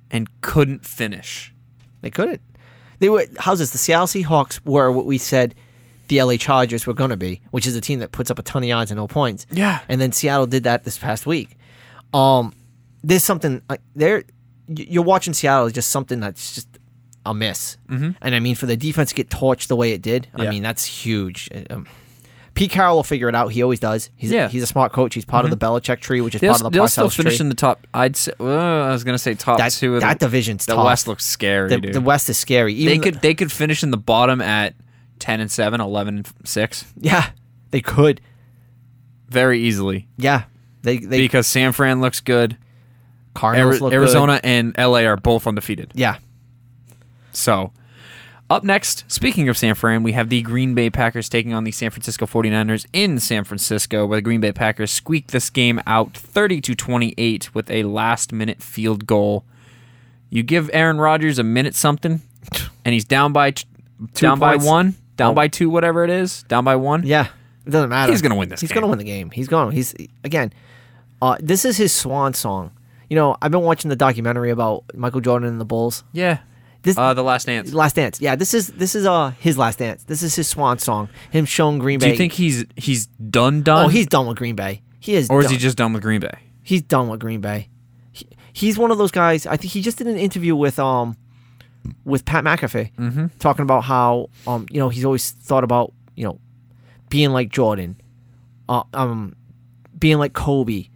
[0.10, 1.54] and couldn't finish.
[2.02, 2.42] They couldn't.
[2.98, 3.26] They were.
[3.38, 3.70] How's this?
[3.70, 5.54] The Seattle Seahawks were what we said
[6.08, 8.42] the LA Chargers were going to be, which is a team that puts up a
[8.42, 9.46] ton of yards and no points.
[9.52, 9.80] Yeah.
[9.88, 11.56] And then Seattle did that this past week.
[12.14, 12.54] Um,
[13.04, 14.24] there's something like there.
[14.68, 16.68] You're watching Seattle is just something that's just
[17.28, 17.78] a miss.
[17.90, 18.12] Mm-hmm.
[18.22, 20.64] And I mean, for the defense to get torched the way it did, I mean
[20.64, 21.48] that's huge.
[21.70, 21.86] Um,
[22.54, 23.50] Pete Carroll will figure it out.
[23.54, 24.10] He always does.
[24.16, 24.50] He's Yeah.
[24.50, 25.14] he's a smart coach.
[25.14, 27.38] He's part of the Belichick tree, which is They'll, part of the they'll still finish
[27.38, 27.46] tree.
[27.46, 27.88] in the top.
[27.94, 28.34] I'd say.
[28.40, 29.96] Uh, I was gonna say top that two.
[29.96, 30.86] Of that the, division's the tough.
[30.86, 31.94] West looks scary, the, dude.
[31.94, 32.74] the West is scary.
[32.74, 34.76] Even they the- could they could finish in the bottom at
[35.20, 37.30] 10 and 7, 11 and 6 yeah,
[37.70, 38.20] they could.
[39.30, 40.44] very easily Yeah,
[40.82, 42.58] they they because San Fran looks good.
[43.34, 45.92] Cardinals Ari- look Arizona and LA are both undefeated.
[45.96, 46.18] Yeah,
[47.32, 47.72] So,
[48.52, 51.72] up next, speaking of San Fran, we have the Green Bay Packers taking on the
[51.72, 56.14] San Francisco 49ers in San Francisco, where the Green Bay Packers squeaked this game out
[56.16, 59.46] 30 to 28 with a last minute field goal.
[60.30, 62.22] You give Aaron Rodgers a minute something,
[62.86, 63.66] and he's down by t-
[64.14, 64.64] down points.
[64.66, 65.34] by one, down Oh.
[65.36, 67.04] by two, whatever it is, down by one.
[67.06, 67.28] yeah.
[67.66, 68.12] It doesn't matter.
[68.12, 68.76] He's gonna win this He's game.
[68.82, 69.30] gonna win the game.
[69.30, 69.72] He's going.
[69.72, 70.52] He's again.
[71.22, 72.72] Uh, this is his swan song.
[73.08, 76.04] You know, I've been watching the documentary about Michael Jordan and the Bulls.
[76.12, 76.40] Yeah.
[76.84, 77.74] This Uh, the Last Dance.
[77.74, 78.20] Last Dance.
[78.20, 80.04] Yeah, this is this is uh his last dance.
[80.04, 81.10] This is his swan song.
[81.32, 82.08] Him showing Green Bay.
[82.08, 83.86] Do you think he's he's done done?
[83.86, 84.82] Oh, he's done with Green Bay.
[85.00, 85.30] He is.
[85.30, 85.54] or is done.
[85.54, 86.38] he just done with Green Bay?
[86.64, 87.70] he's done with Green Bay.
[88.12, 89.46] He, he's one of those guys.
[89.48, 91.18] I think he just did an interview with um
[92.06, 93.26] with Pat McAfee Mm-hmm.
[93.40, 96.40] talking about how um you know he's always thought about you know
[97.10, 98.00] being like Jordan,
[98.70, 99.36] uh, um
[100.00, 100.88] being like Kobe,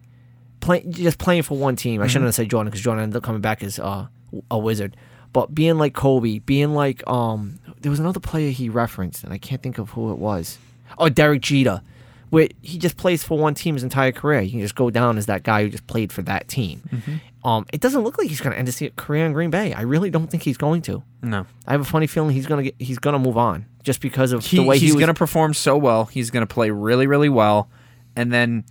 [0.62, 2.02] play, just playing for one team.
[2.02, 4.08] I shouldn't have said Jordan because Jordan ended up coming back as uh,
[4.50, 4.95] a wizard.
[5.36, 9.38] But being like Kobe, being like um, there was another player he referenced, and I
[9.38, 10.58] can't think of who it was.
[10.98, 11.82] Oh, Derek Jeter,
[12.30, 14.39] where he just plays for one team his entire career.
[14.39, 16.84] You can just go down as that guy who just played for that team.
[16.89, 17.45] Mm-hmm.
[17.45, 19.74] Um, it doesn't look like he's going to end his career in Green Bay.
[19.74, 21.04] I really don't think he's going to.
[21.21, 21.45] No.
[21.67, 24.00] I have a funny feeling he's going to get he's going to move on just
[24.00, 26.06] because of He, the way he's he going to perform so well.
[26.06, 27.67] He's going to play really, really well.
[28.15, 28.63] And then,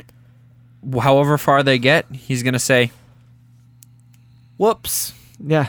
[0.98, 2.90] however far they get, he's going to say,
[4.56, 5.68] whoops, yeah,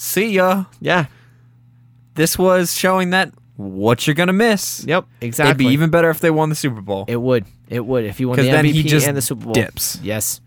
[0.00, 0.64] see ya.
[0.80, 1.06] yeah,
[2.14, 4.84] This was showing that what you're going to miss.
[4.86, 5.50] yep, exactly.
[5.50, 7.04] It'd be even better if they won the Super Bowl.
[7.08, 7.44] It would.
[7.68, 9.52] It would if you won the then MVP he just and the Super Bowl.
[9.54, 9.98] dips.
[10.02, 10.40] Yes.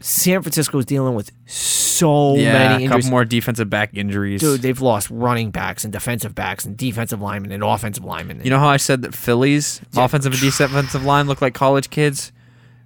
[0.00, 2.90] San Francisco's dealing with so yeah, many a injuries.
[3.04, 4.40] couple more defensive back injuries.
[4.40, 8.40] Dude, they've lost running backs and defensive backs and defensive linemen and offensive linemen.
[8.42, 10.04] You know how I said that Phillies Yeah.
[10.04, 12.32] offensive and defensive line look like college kids?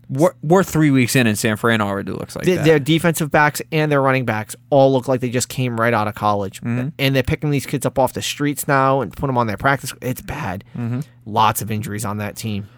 [0.08, 2.64] We're, we're three weeks in, and San Fran already looks like Th- that.
[2.64, 6.06] their defensive backs and their running backs all look like they just came right out
[6.06, 6.90] of college, Mm-hmm.
[6.98, 9.56] and they're picking these kids up off the streets now and put them on their
[9.56, 9.92] practice.
[10.00, 10.62] It's bad.
[10.76, 11.00] Mm-hmm.
[11.24, 12.68] Lots of injuries on that team.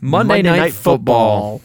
[0.00, 1.60] Monday, Night, football.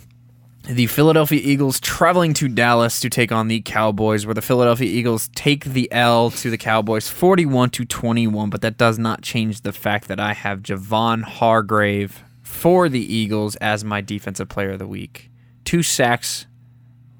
[0.69, 5.29] The Philadelphia Eagles traveling to Dallas to take on the Cowboys, where the Philadelphia Eagles
[5.33, 9.71] take the L to the Cowboys 41 to 21, but that does not change the
[9.71, 14.87] fact that I have Javon Hargrave for the Eagles as my defensive player of the
[14.87, 15.29] week.
[15.65, 16.47] Two sacks,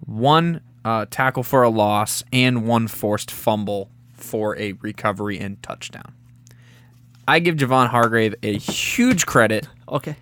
[0.05, 6.13] one uh, tackle for a loss, and one forced fumble for a recovery and touchdown.
[7.27, 10.15] I give Javon Hargrave a huge credit Okay.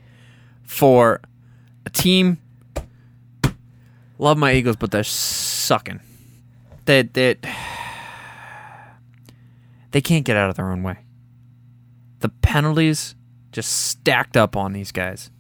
[0.64, 1.22] for
[1.86, 2.40] a team.
[4.18, 6.00] Love my Eagles, but they're sucking.
[6.86, 7.36] They they
[9.92, 10.98] they can't get out of their own way.
[12.22, 13.14] The penalties
[13.56, 15.32] just stacked up on these guys.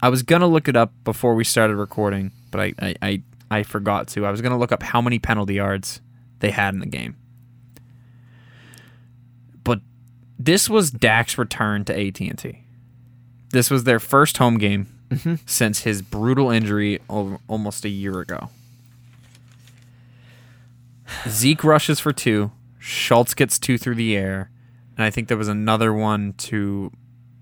[0.00, 3.62] I was gonna look it up before we started recording, but I I, I, I
[3.62, 4.24] forgot to.
[4.24, 6.00] I was gonna look up how many penalty yards
[6.38, 7.16] they had in the game.
[9.64, 9.80] But
[10.38, 12.62] this was Dak's return to AT&T.
[13.50, 15.34] This was their first home game mm-hmm.
[15.44, 18.48] since his brutal injury al- almost a year ago.
[21.28, 22.50] Zeke rushes for two.
[22.78, 24.50] Schultz gets two through the air,
[24.98, 26.90] and I think there was another one to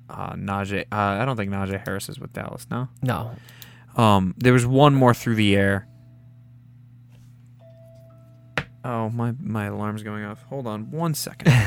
[0.09, 0.83] uh, Najee.
[0.92, 2.66] Uh, I don't think Najee Harris is with Dallas.
[2.71, 3.33] No, No.
[3.97, 5.88] um, there was one more through the air.
[8.85, 9.33] Oh my!
[9.40, 10.42] My alarm's going off.
[10.45, 11.53] Hold on one second.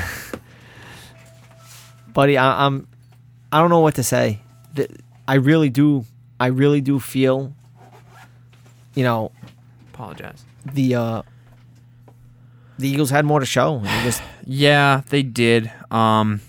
[2.12, 2.88] buddy I, i'm
[3.52, 4.40] i don't know what to say
[5.28, 6.04] i really do
[6.40, 7.54] i really do feel
[8.96, 9.30] you know
[9.94, 10.44] Apologize.
[10.72, 11.22] the uh
[12.80, 15.70] the eagles had more to show just Yeah, they did.
[15.90, 16.40] Um,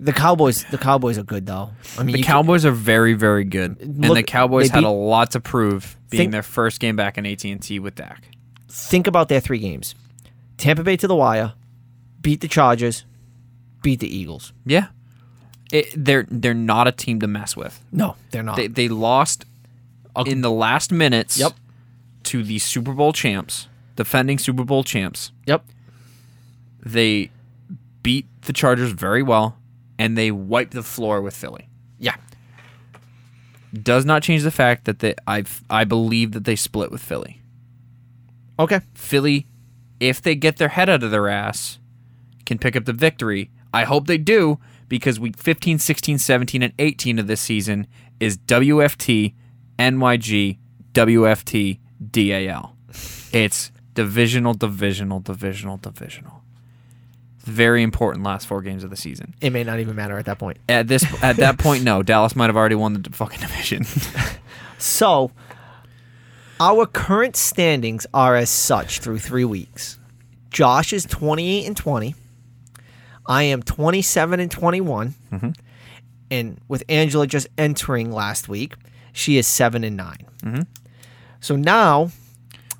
[0.00, 3.78] the cowboys the cowboys are good though i mean the Cowboys are very, very good,
[3.80, 7.18] and the Cowboys they had a lot to prove being Think- their first game back
[7.18, 8.24] in AT and T with Dak.
[8.68, 9.94] think about their three games
[10.56, 11.52] tampa bay to the wire
[12.20, 13.04] beat the chargers
[13.82, 14.86] beat the eagles Yeah,
[15.72, 17.84] it, they're they're not a team to mess with.
[17.92, 19.44] no they're not They they lost
[20.26, 21.38] in the last minutes.
[21.38, 21.52] Yep.
[22.24, 25.32] To the Super Bowl champs, defending Super Bowl champs.
[25.46, 25.64] yep
[26.84, 27.30] They
[28.02, 29.56] beat the Chargers very well,
[29.98, 31.68] and they wiped the floor with Philly.
[31.98, 32.16] yeah
[33.72, 37.40] Does not change the fact that they I I believe that they split with Philly.
[38.58, 39.46] okay Philly,
[40.00, 41.78] if they get their head out of their ass,
[42.44, 43.50] can pick up the victory.
[43.72, 47.86] I hope they do because week 15, 16, 17, and 18 of this season
[48.20, 49.32] is WFT,
[49.78, 50.58] NYG,
[50.92, 51.78] WFT,
[52.10, 52.76] DAL.
[53.32, 56.42] It's divisional, divisional, divisional, divisional.
[57.38, 59.34] Very important last four games of the season.
[59.40, 62.36] it may not even matter at that point At this at that point, no, Dallas
[62.36, 63.84] might have already won the fucking division.
[64.82, 65.30] So,
[66.58, 70.00] our current standings are as such through three weeks.
[70.50, 72.14] Josh is 28 and 20.
[73.24, 75.14] I am 27 and 21.
[75.30, 75.50] Mm-hmm.
[76.32, 78.74] And with Angela just entering last week,
[79.12, 80.16] she is 7 and 9.
[80.42, 80.62] Mm-hmm.
[81.40, 82.10] So now,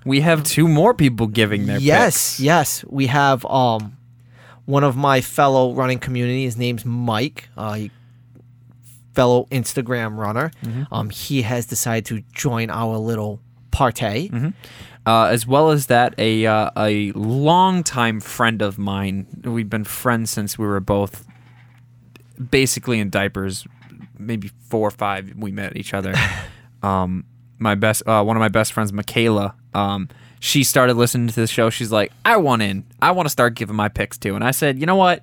[0.05, 2.41] we have two more people giving their yes, picks.
[2.41, 3.97] yes, we have um
[4.65, 6.45] one of my fellow running community.
[6.45, 7.49] His name's Mike.
[7.57, 7.91] Uh, he,
[9.15, 10.51] fellow Instagram runner.
[10.91, 13.41] Um, he has decided to join our little
[13.71, 14.31] partay.
[15.05, 19.27] Uh, as well as that, a uh, a longtime friend of mine.
[19.45, 21.27] We've been friends since we were both
[22.51, 23.67] basically in diapers.
[24.17, 25.33] Maybe four or five.
[25.37, 26.15] We met each other.
[26.85, 27.25] um,
[27.59, 29.57] my best, uh, one of my best friends, Michaela.
[29.75, 30.09] Um,
[30.41, 31.71] she started listening to the show.
[31.71, 32.85] She's like, "I want in.
[33.01, 35.23] I want to start giving my picks too." And I said, "You know what?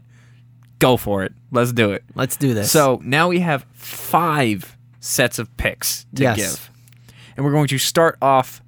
[0.80, 1.34] Go for it.
[1.52, 2.72] Let's do it." Let's do this.
[2.72, 6.38] So now we have five sets of picks to Yes.
[6.38, 6.72] give.
[7.36, 8.62] And we're going to start off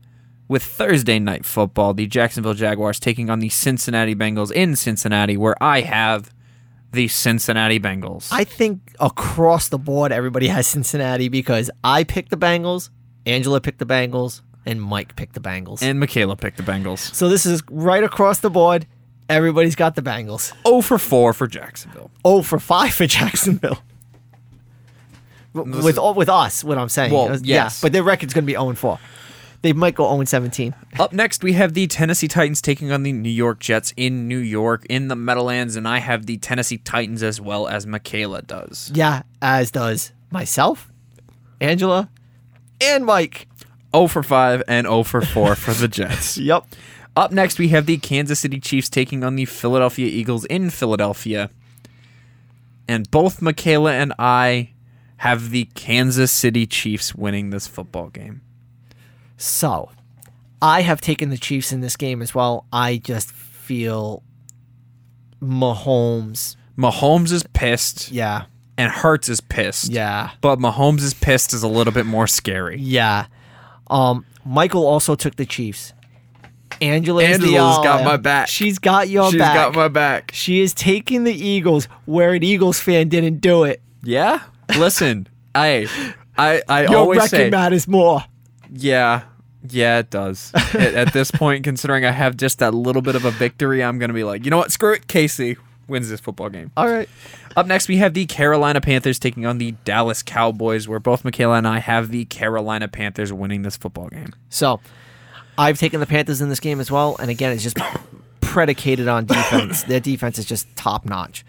[0.47, 1.93] with Thursday night football.
[1.93, 6.29] The Jacksonville Jaguars taking on the Cincinnati Bengals in Cincinnati, where I have
[6.91, 8.27] the Cincinnati Bengals.
[8.32, 12.89] I think across the board, everybody has Cincinnati because I picked the Bengals,
[13.25, 15.82] Angela picked the Bengals, and Mike picked the Bengals.
[15.82, 17.14] and Michaela picked the Bengals.
[17.16, 18.86] so this is right across the board.
[19.30, 20.51] Everybody's got the Bengals.
[20.68, 22.12] 0 for 4 for Jacksonville.
[22.26, 23.82] Oh for five for Jacksonville.
[25.53, 27.12] With is- all with us, what I'm saying.
[27.12, 27.43] Well, Uh, yes.
[27.43, 28.99] Yeah, but their record's going to be 0 4.
[29.64, 30.74] They might go 0 17.
[30.99, 34.38] Up next, we have the Tennessee Titans taking on the New York Jets in New
[34.39, 38.91] York in the Meadowlands, and I have the Tennessee Titans as well as Michaela does.
[38.93, 40.91] Yeah, as does myself,
[41.59, 42.09] Angela,
[42.80, 43.47] and Mike.
[43.95, 46.37] 0 for 5 and 0 for 4 for the Jets.
[46.51, 46.65] Yep.
[47.15, 51.49] Up next, we have the Kansas City Chiefs taking on the Philadelphia Eagles in Philadelphia.
[52.87, 54.71] And both Michaela and I
[55.17, 58.41] have the Kansas City Chiefs winning this football game.
[59.35, 59.91] So,
[60.61, 62.65] I have taken the Chiefs in this game as well.
[62.71, 64.23] I just feel
[65.41, 66.55] Mahomes.
[66.77, 68.43] Mahomes is pissed Yeah.
[68.77, 69.89] and Hurts is pissed.
[69.91, 70.31] Yeah.
[70.41, 72.79] But Mahomes is pissed is a little bit more scary.
[72.79, 73.25] Yeah.
[73.91, 75.93] Um, Michael also took the Chiefs.
[76.81, 78.47] Angela is the Angela's got my back.
[78.47, 79.53] She's got your She's back.
[79.53, 80.31] got my back.
[80.33, 83.81] she is taking the Eagles where an Eagles fan didn't do it.
[84.01, 84.41] Yeah?
[84.77, 85.87] Listen, I
[86.37, 88.23] I I Your always record say matters more.
[88.73, 89.23] Yeah.
[89.69, 90.51] Yeah, it does.
[90.55, 93.99] at, at this point, considering I have just that little bit of a victory, I'm
[93.99, 94.71] going to be like, you know what?
[94.71, 95.05] Screw it.
[95.07, 95.57] KC
[95.91, 96.71] wins this football game.
[96.75, 97.07] All right.
[97.55, 101.57] Up next, we have the Carolina Panthers taking on the Dallas Cowboys, where both Michaela
[101.57, 104.33] and I have the Carolina Panthers winning this football game.
[104.49, 104.79] So,
[105.57, 107.77] I've taken the Panthers in this game as well, and again, it's just
[108.41, 109.83] predicated on defense.
[109.87, 111.45] Their defense is just top notch.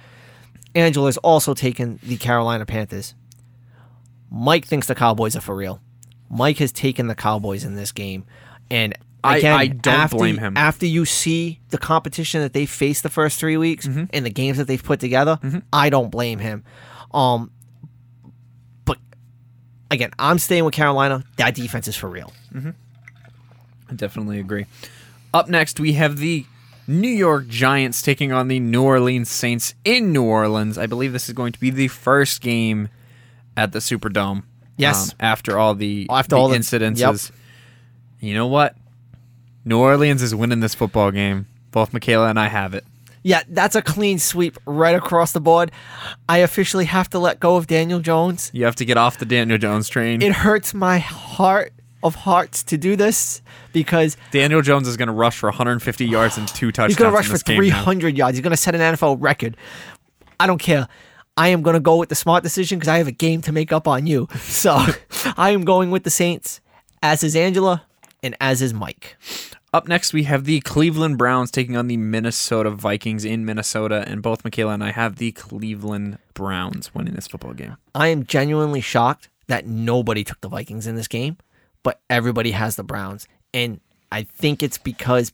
[0.74, 3.14] Angela's also taken the Carolina Panthers.
[4.30, 5.80] Mike thinks the Cowboys are for real.
[6.30, 8.24] Mike has taken the Cowboys in this game,
[8.70, 8.94] and
[9.24, 10.56] I- again, I don't after, blame him.
[10.56, 14.04] After you see the competition that they faced the first three weeks Mm-hmm.
[14.12, 15.38] and the games that they've put together,
[15.72, 16.64] I don't blame him.
[17.14, 17.50] Um,
[18.84, 18.98] but
[19.90, 21.24] again, I'm staying with Carolina.
[21.36, 22.32] That defense is for real.
[22.54, 24.66] I definitely agree.
[25.34, 26.44] Up next, we have the
[26.88, 30.76] New York Giants taking on the New Orleans Saints in New Orleans.
[30.78, 32.88] I believe this is going to be the first game
[33.56, 34.18] at the Superdome.
[34.38, 34.46] um,
[34.78, 35.14] Yes.
[35.20, 37.30] after all the, After the all the- incidences.
[38.20, 38.74] You know what?
[39.64, 41.46] New Orleans is winning this football game.
[41.70, 42.84] Both Michaela and I have it.
[43.22, 45.70] Yeah, that's a clean sweep right across the board.
[46.28, 48.50] I officially have to let go of Daniel Jones.
[48.52, 50.22] You have to get off the Daniel Jones train.
[50.22, 53.40] It hurts my heart of hearts to do this
[53.72, 56.90] because Daniel Jones is going to rush for 150 yards and two touchdowns.
[56.90, 57.84] he's going to rush for this game now.
[57.84, 58.36] 300 yards.
[58.36, 59.56] He's going to set an NFL record.
[60.40, 60.88] I don't care.
[61.36, 63.52] I am going to go with the smart decision because I have a game to
[63.52, 64.26] make up on you.
[64.40, 64.84] So
[65.36, 66.60] I am going with the Saints,
[67.02, 67.84] as is Angela,
[68.22, 69.16] and as is Mike.
[69.74, 74.22] Up next, we have the Cleveland Browns taking on the Minnesota Vikings in Minnesota, and
[74.22, 77.76] both Michaela and I have the Cleveland Browns winning this football game.
[77.94, 81.38] I am genuinely shocked that nobody took the Vikings in this game,
[81.82, 83.26] but everybody has the Browns.
[83.54, 85.32] And I think it's because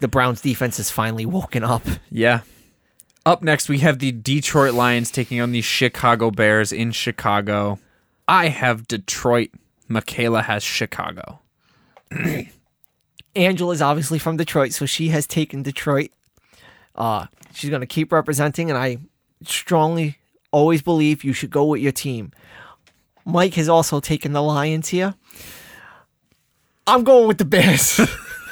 [0.00, 1.82] the Browns defense has finally woken up.
[2.10, 2.40] Yeah.
[3.26, 7.78] Up next, we have the Detroit Lions taking on the Chicago Bears in Chicago.
[8.26, 9.50] I have Detroit.
[9.88, 11.40] Michaela has Chicago.
[13.36, 16.10] Angela's obviously from Detroit, so she has taken Detroit.
[16.94, 18.98] Uh, she's going to keep representing, and I
[19.44, 20.18] strongly
[20.50, 22.32] always believe you should go with your team.
[23.24, 25.14] Mike has also taken the Lions here.
[26.86, 28.00] I'm going with the Bears.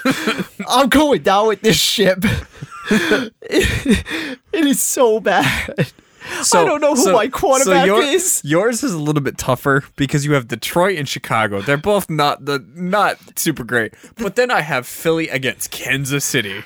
[0.68, 2.18] I'm going down with this ship.
[2.90, 5.92] it is so bad.
[6.54, 8.40] I don't know who my quarterback your- is.
[8.44, 11.60] Yours is a little bit tougher because you have Detroit and Chicago.
[11.60, 13.94] They're both not the not super great.
[14.16, 16.64] But then I have Philly against Kansas City.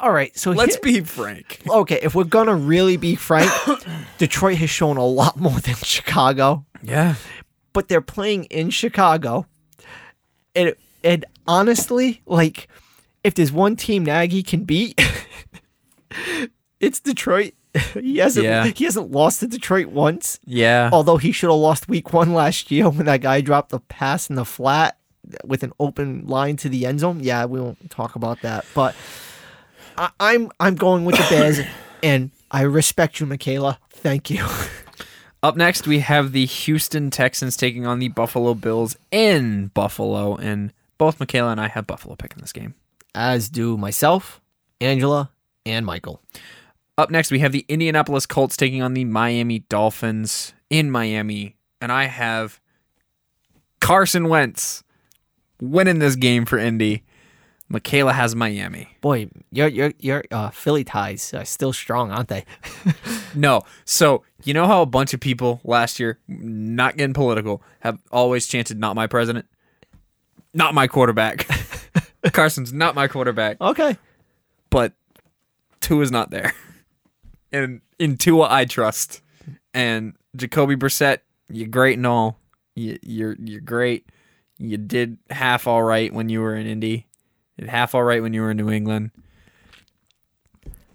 [0.00, 1.60] All right, so Let's here- be frank.
[1.68, 2.00] okay.
[2.02, 3.50] If we're gonna really be frank,
[4.18, 6.64] Detroit has shown a lot more than Chicago.
[6.82, 7.14] Yeah.
[7.72, 9.46] but they're playing in Chicago.
[10.54, 12.68] And and honestly, like
[13.22, 14.98] if there's one team Nagy can beat,
[16.80, 17.54] it's Detroit.
[17.94, 18.64] He hasn't Yeah.
[18.66, 20.38] he hasn't lost to Detroit once.
[20.44, 20.90] Yeah.
[20.92, 24.28] Although he should have lost week one last year when that guy dropped the pass
[24.30, 24.98] in the flat
[25.44, 27.20] with an open line to the end zone.
[27.20, 28.64] Yeah, we won't talk about that.
[28.74, 28.94] But
[29.98, 31.60] I, I'm I'm going with the Bears
[32.02, 33.78] and I respect you, Michaela.
[33.90, 34.46] Thank you.
[35.42, 40.72] Up next, we have the Houston Texans taking on the Buffalo Bills in Buffalo, and
[40.98, 42.74] both Michaela and I have Buffalo picking this game.
[43.14, 44.40] As do myself,
[44.80, 45.30] Angela,
[45.64, 46.20] and Michael.
[46.98, 51.92] Up next, we have the Indianapolis Colts taking on the Miami Dolphins in Miami, and
[51.92, 52.58] I have
[53.80, 54.82] Carson Wentz
[55.60, 57.02] winning this game for Indy.
[57.68, 58.96] Michaela has Miami.
[59.00, 62.44] Boy, your your your uh, Philly ties are still strong, aren't they?
[63.36, 63.60] No.
[63.84, 68.46] So, you know how a bunch of people last year, not getting political, have always
[68.46, 69.44] chanted, not my president?
[70.54, 71.46] Not my quarterback.
[72.32, 73.60] Carson's not my quarterback.
[73.60, 73.98] Okay.
[74.70, 74.94] But
[75.80, 76.54] two is not there.
[77.52, 79.22] And in Tua, I trust.
[79.72, 81.18] And Jacoby Brissett,
[81.48, 82.38] you're great and all.
[82.74, 84.06] You, you're you're great.
[84.58, 87.06] You did half all right when you were in Indy.
[87.56, 89.10] You did half all right when you were in New England.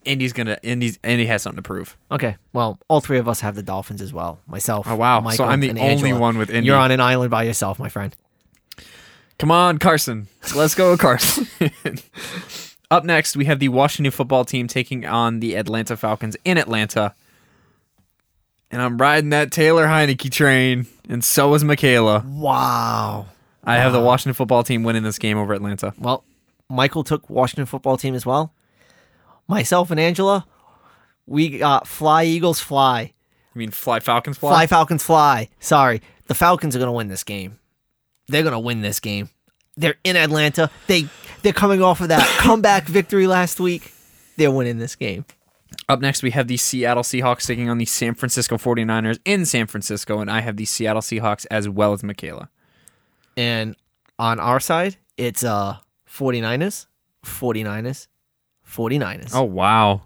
[0.04, 1.98] Indy's gonna Indy's Indy has something to prove.
[2.12, 2.38] Okay.
[2.54, 4.40] Well, all three of us have the Dolphins as well.
[4.48, 4.88] Myself.
[4.90, 5.22] Oh wow!
[5.22, 6.20] Michael, so I'm the only Angela.
[6.20, 6.68] one with Indy.
[6.68, 8.16] You're on an island by yourself, my friend.
[9.38, 10.28] Come on, Carson.
[10.56, 11.48] Let's go, Carson.
[12.92, 17.16] Up next, we have the Washington football team taking on the Atlanta Falcons in Atlanta.
[18.70, 22.26] And I'm riding that Taylor Heinicke train, and so is Michaela.
[22.28, 23.28] Wow.
[23.64, 25.94] I have the Washington football team winning this game over Atlanta.
[25.98, 26.26] Well,
[26.70, 28.54] Michael took Washington football team as well.
[29.48, 30.46] Myself and Angela,
[31.26, 33.14] we got fly Eagles fly.
[33.54, 34.50] You mean fly Falcons fly?
[34.50, 35.50] Fly Falcons fly.
[35.62, 36.02] Sorry.
[36.28, 37.58] The Falcons are going to win this game.
[38.28, 39.30] They're going to win this game.
[39.78, 40.70] They're in Atlanta.
[40.88, 41.08] They
[41.44, 43.94] they're coming off of that comeback victory last week.
[44.38, 45.26] They're winning this game.
[45.88, 49.68] Up next, we have the Seattle Seahawks taking on the San Francisco 49ers in San
[49.68, 52.50] Francisco, and I have the Seattle Seahawks as well as Michaela.
[53.38, 53.76] And
[54.20, 55.78] on our side, it's uh
[56.10, 56.88] 49ers,
[57.26, 58.08] 49ers,
[58.68, 59.32] 49ers.
[59.34, 60.02] Oh, wow.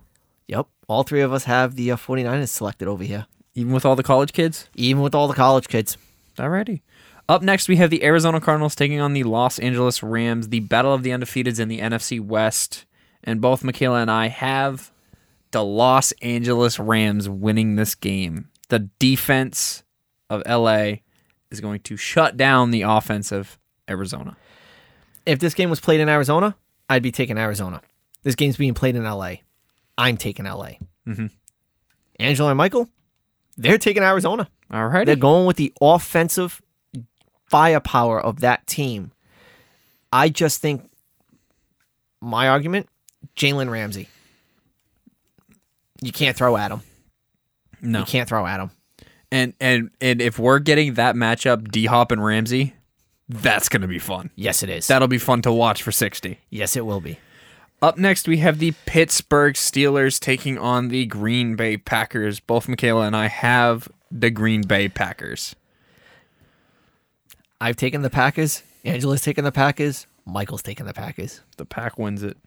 [0.48, 0.68] Yep.
[0.88, 3.26] All three of us have the uh, 49ers selected over here,
[3.56, 4.70] Even with all the college kids?
[4.76, 5.98] even with all the college kids.
[6.38, 6.82] Alrighty.
[7.28, 10.94] Up next, we have the Arizona Cardinals taking on the Los Angeles Rams, the battle
[10.94, 12.86] of the undefeateds in the NFC West.
[13.24, 14.92] And both Michaela and I have
[15.52, 18.50] the Los Angeles Rams winning this game.
[18.70, 19.84] The defense
[20.30, 20.98] of LA
[21.50, 23.58] is going to shut down the offense of
[23.90, 24.38] Arizona.
[25.26, 26.56] If this game was played in Arizona,
[26.90, 27.82] I'd be taking Arizona.
[28.22, 29.38] This game's being played in LA.
[29.98, 30.74] I'm taking LA.
[31.08, 31.32] Mhm.
[32.20, 32.90] Angela and Michael,
[33.58, 34.48] they're taking Arizona.
[34.72, 35.06] All right.
[35.06, 36.62] They're going with the offensive
[37.56, 39.14] firepower of that team.
[40.12, 40.90] I just think
[42.20, 42.90] my argument,
[43.38, 44.10] Jalen Ramsey.
[46.02, 46.82] You can't throw at him.
[47.82, 48.00] no.
[48.00, 48.72] You can't throw at him.
[49.32, 52.76] And and and if we're getting that matchup, D Hop and Ramsey,
[53.30, 54.32] that's gonna be fun.
[54.36, 54.88] Yes, it is.
[54.88, 56.38] That'll be fun to watch for 60.
[56.50, 57.20] yes, it will be.
[57.82, 62.42] Up next, we have the Pittsburgh Steelers taking on the Green Bay Packers.
[62.42, 65.56] Both Michaela and I have the Green Bay Packers.
[67.62, 68.64] I've taken the Packers.
[68.84, 70.08] Angela's taken the Packers.
[70.26, 71.42] Michael's taken the Packers.
[71.58, 72.38] The Pack wins it.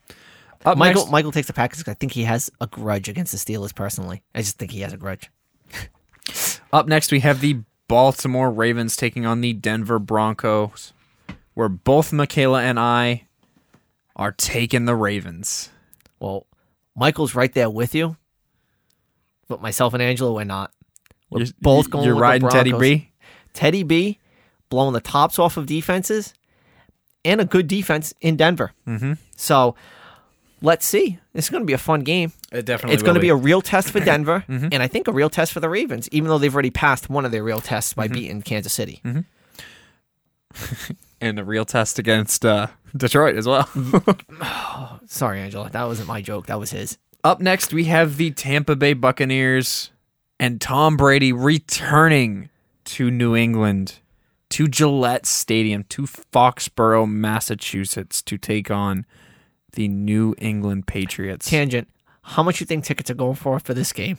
[0.65, 3.33] Up Michael next, Michael takes the Packers 'cause I think he has a grudge against
[3.33, 4.23] the Steelers personally.
[4.35, 5.31] I just think he has a grudge.
[6.73, 10.93] up next, we have the Baltimore Ravens taking on the Denver Broncos,
[11.55, 13.27] where both Michaela and I
[14.17, 15.71] are taking the Ravens.
[16.19, 16.47] Well,
[16.97, 18.17] Michael's right there with you,
[19.47, 20.73] but myself and Angela we're not.
[21.31, 22.05] We're You're- both going.
[22.05, 22.89] You're with riding the Teddy Broncos.
[22.89, 23.11] B.
[23.55, 24.19] Teddy B,
[24.69, 26.35] blowing the tops off of defenses,
[27.25, 28.73] and a good defense in Denver.
[28.87, 29.15] Mm-hmm.
[29.37, 29.75] So
[30.63, 31.19] let's see.
[31.33, 32.33] This is going to be a fun game.
[32.53, 32.95] It definitely.
[32.95, 34.69] It's going to be a real test for Denver, Mm-hmm.
[34.73, 37.25] and I think a real test for the Ravens, even though they've already passed one
[37.25, 38.01] of their real tests Mm-hmm.
[38.01, 39.03] by beating Kansas City.
[41.21, 43.69] and a real test against uh, Detroit as well.
[45.07, 46.47] Sorry, Angela, that wasn't my joke.
[46.47, 46.99] That was his.
[47.25, 49.91] Up next, we have the Tampa Bay Buccaneers
[50.39, 52.49] and Tom Brady returning
[52.85, 53.99] to New England,
[54.51, 59.05] to Gillette Stadium, to Foxborough, Massachusetts, to take on
[59.73, 61.49] the New England Patriots.
[61.49, 61.89] Tangent.
[62.23, 64.19] How much you think tickets are going for for this game?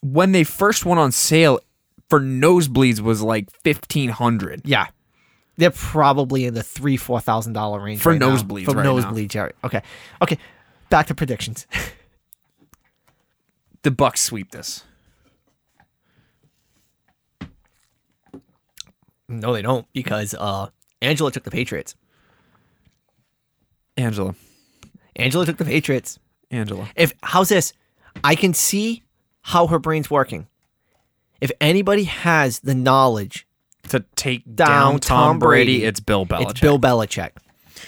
[0.00, 1.58] when they first went on sale
[2.08, 4.62] for nosebleeds was like fifteen hundred.
[4.64, 4.86] Yeah.
[5.56, 8.36] They're probably in the three, four thousand dollar range For right now.
[8.36, 8.94] nosebleeds For right now.
[8.96, 9.48] nosebleeds, yeah.
[9.64, 9.82] Okay.
[10.22, 10.38] Okay.
[10.88, 11.66] Back to predictions.
[13.82, 14.82] The Bucks sweep this.
[19.28, 20.68] No, they don't, because uh
[21.02, 21.94] Angela took the Patriots.
[23.96, 24.34] Angela,
[25.16, 26.18] Angela took the Patriots.
[26.50, 26.88] Angela.
[26.96, 27.72] If how's this?
[28.24, 29.02] I can see
[29.42, 30.46] how her brain's working.
[31.40, 33.46] If anybody has the knowledge,
[33.90, 35.84] To take Down down, Tom Tom Brady, Brady.
[35.84, 36.50] it's Bill Belichick.
[36.50, 37.30] it's Bill Belichick.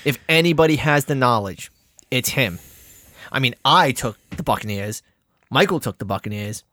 [0.05, 1.70] If anybody has the knowledge,
[2.11, 2.59] it's him.
[3.32, 5.03] I mean, I took the Buccaneers.
[5.51, 6.64] Michael took the Buccaneers.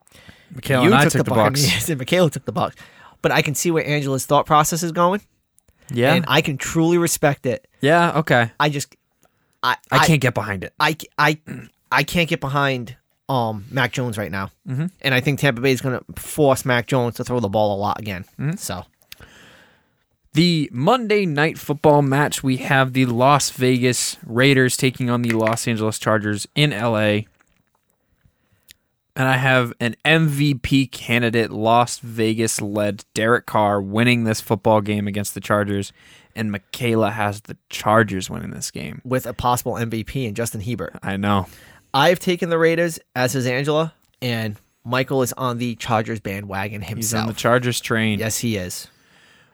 [0.54, 1.62] Michaela you took, took the, the Bucks.
[1.62, 2.76] Buccaneers, and Michael took the Bucks.
[3.22, 5.22] But I can see where Angela's thought process is going,
[5.92, 7.68] Yeah, and I can truly respect it.
[7.82, 8.52] yeah, okay.
[8.60, 8.96] I just,
[9.64, 10.74] I, I can't get behind it.
[10.80, 11.40] I, I,
[11.92, 12.96] I can't get behind
[13.30, 14.86] um Mac Jones right now, mm-hmm.
[15.02, 17.76] and I think Tampa Bay is going to force Mac Jones to throw the ball
[17.76, 18.24] a lot again.
[18.40, 18.56] Mm-hmm.
[18.56, 18.86] So
[20.34, 25.68] The Monday night football match, we have the Las Vegas Raiders taking on the Los
[25.68, 27.22] Angeles Chargers in LA.
[29.18, 35.08] And I have an MVP candidate, Las Vegas led Derek Carr, winning this football game
[35.08, 35.92] against the Chargers.
[36.36, 39.02] And Michaela has the Chargers winning this game.
[39.04, 41.00] with a possible MVP and Justin Herbert.
[41.02, 41.48] I know.
[41.96, 43.92] I've taken the Raiders as is Angela,
[44.22, 46.98] and Michael is on the Chargers bandwagon himself.
[46.98, 48.20] He's on the Chargers train.
[48.20, 48.88] yes, he is.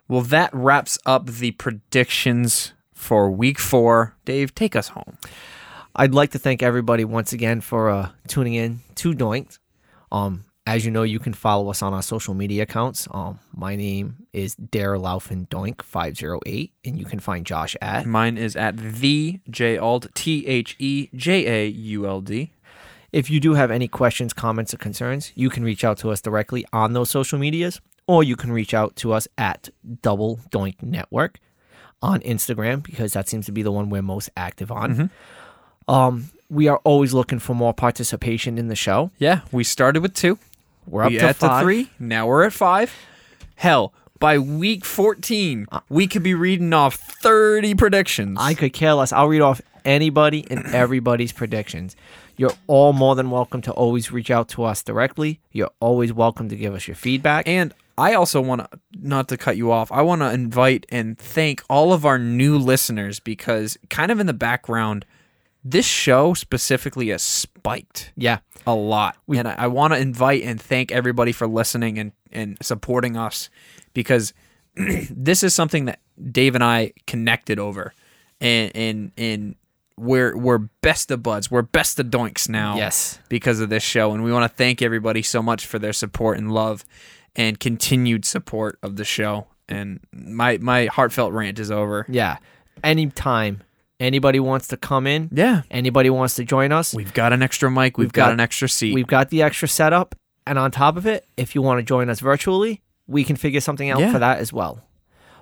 [0.10, 4.16] Well, that wraps up the predictions for week four.
[4.26, 5.18] Dave, take us home.
[5.96, 9.60] I'd like to thank everybody once again for uh, tuning in to Doinked.
[10.12, 13.08] Um, as you know, you can follow us on our social media accounts.
[13.12, 17.76] Um, my name is Dare Laufin Doink five zero eight, and you can find Josh
[17.80, 18.08] at.
[18.08, 22.54] Mine is at the J Ald T H E J A U L D.
[23.12, 26.22] If you do have any questions, comments, or concerns, you can reach out to us
[26.22, 29.70] directly on those social medias, or you can reach out to us at
[30.02, 31.38] Double Doink Network
[32.02, 35.12] on Instagram because that seems to be the one we're most active on.
[35.88, 39.12] Um, we are always looking for more participation in the show.
[39.18, 40.38] Yeah, we started with two.
[40.88, 41.90] We're up we to to three.
[42.00, 42.94] Now we're at five.
[43.56, 48.38] Hell, by week fourteen, we could be reading off thirty predictions.
[48.40, 49.12] I could care less.
[49.12, 51.96] I'll read off anybody and everybody's predictions.
[52.36, 55.40] You're all more than welcome to always reach out to us directly.
[55.52, 57.48] You're always welcome to give us your feedback.
[57.48, 61.18] And I also want to, not to cut you off, I want to invite and
[61.18, 65.06] thank all of our new listeners because, kind of in the background,
[65.64, 69.18] this show specifically has spiked yeah, a lot.
[69.34, 73.50] and I, I want to invite and thank everybody for listening and, and supporting us
[73.94, 74.34] because
[74.76, 76.00] this is something that
[76.32, 77.94] Dave and I connected over.
[78.42, 79.56] And, and, and,
[79.96, 81.52] we're we're best of buds.
[81.52, 83.20] We're best of doinks now yes.
[83.30, 84.12] because of this show.
[84.12, 86.84] And we want to thank everybody so much for their support and love
[87.36, 89.48] and continued support of the show.
[89.70, 92.06] And my my heartfelt rant is over.
[92.10, 92.38] Yeah.
[92.84, 93.62] Anytime
[94.00, 95.62] anybody wants to come in, Yeah.
[95.72, 97.98] anybody wants to join us, We've got an extra mic.
[97.98, 98.94] We've, We've got, got- an extra seat.
[98.94, 100.16] we've got the extra setup.
[100.46, 103.62] And on top of it, if you want to join us virtually, we can figure
[103.62, 104.12] something out Yeah.
[104.12, 104.82] for that as well.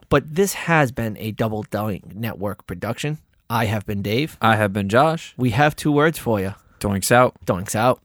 [0.09, 3.17] But this has been a Double Doink Network production.
[3.49, 4.37] I have been Dave.
[4.41, 5.33] I have been Josh.
[5.37, 6.53] We have two words for you.
[6.79, 7.33] Doinks out.
[7.45, 8.01] Doinks out.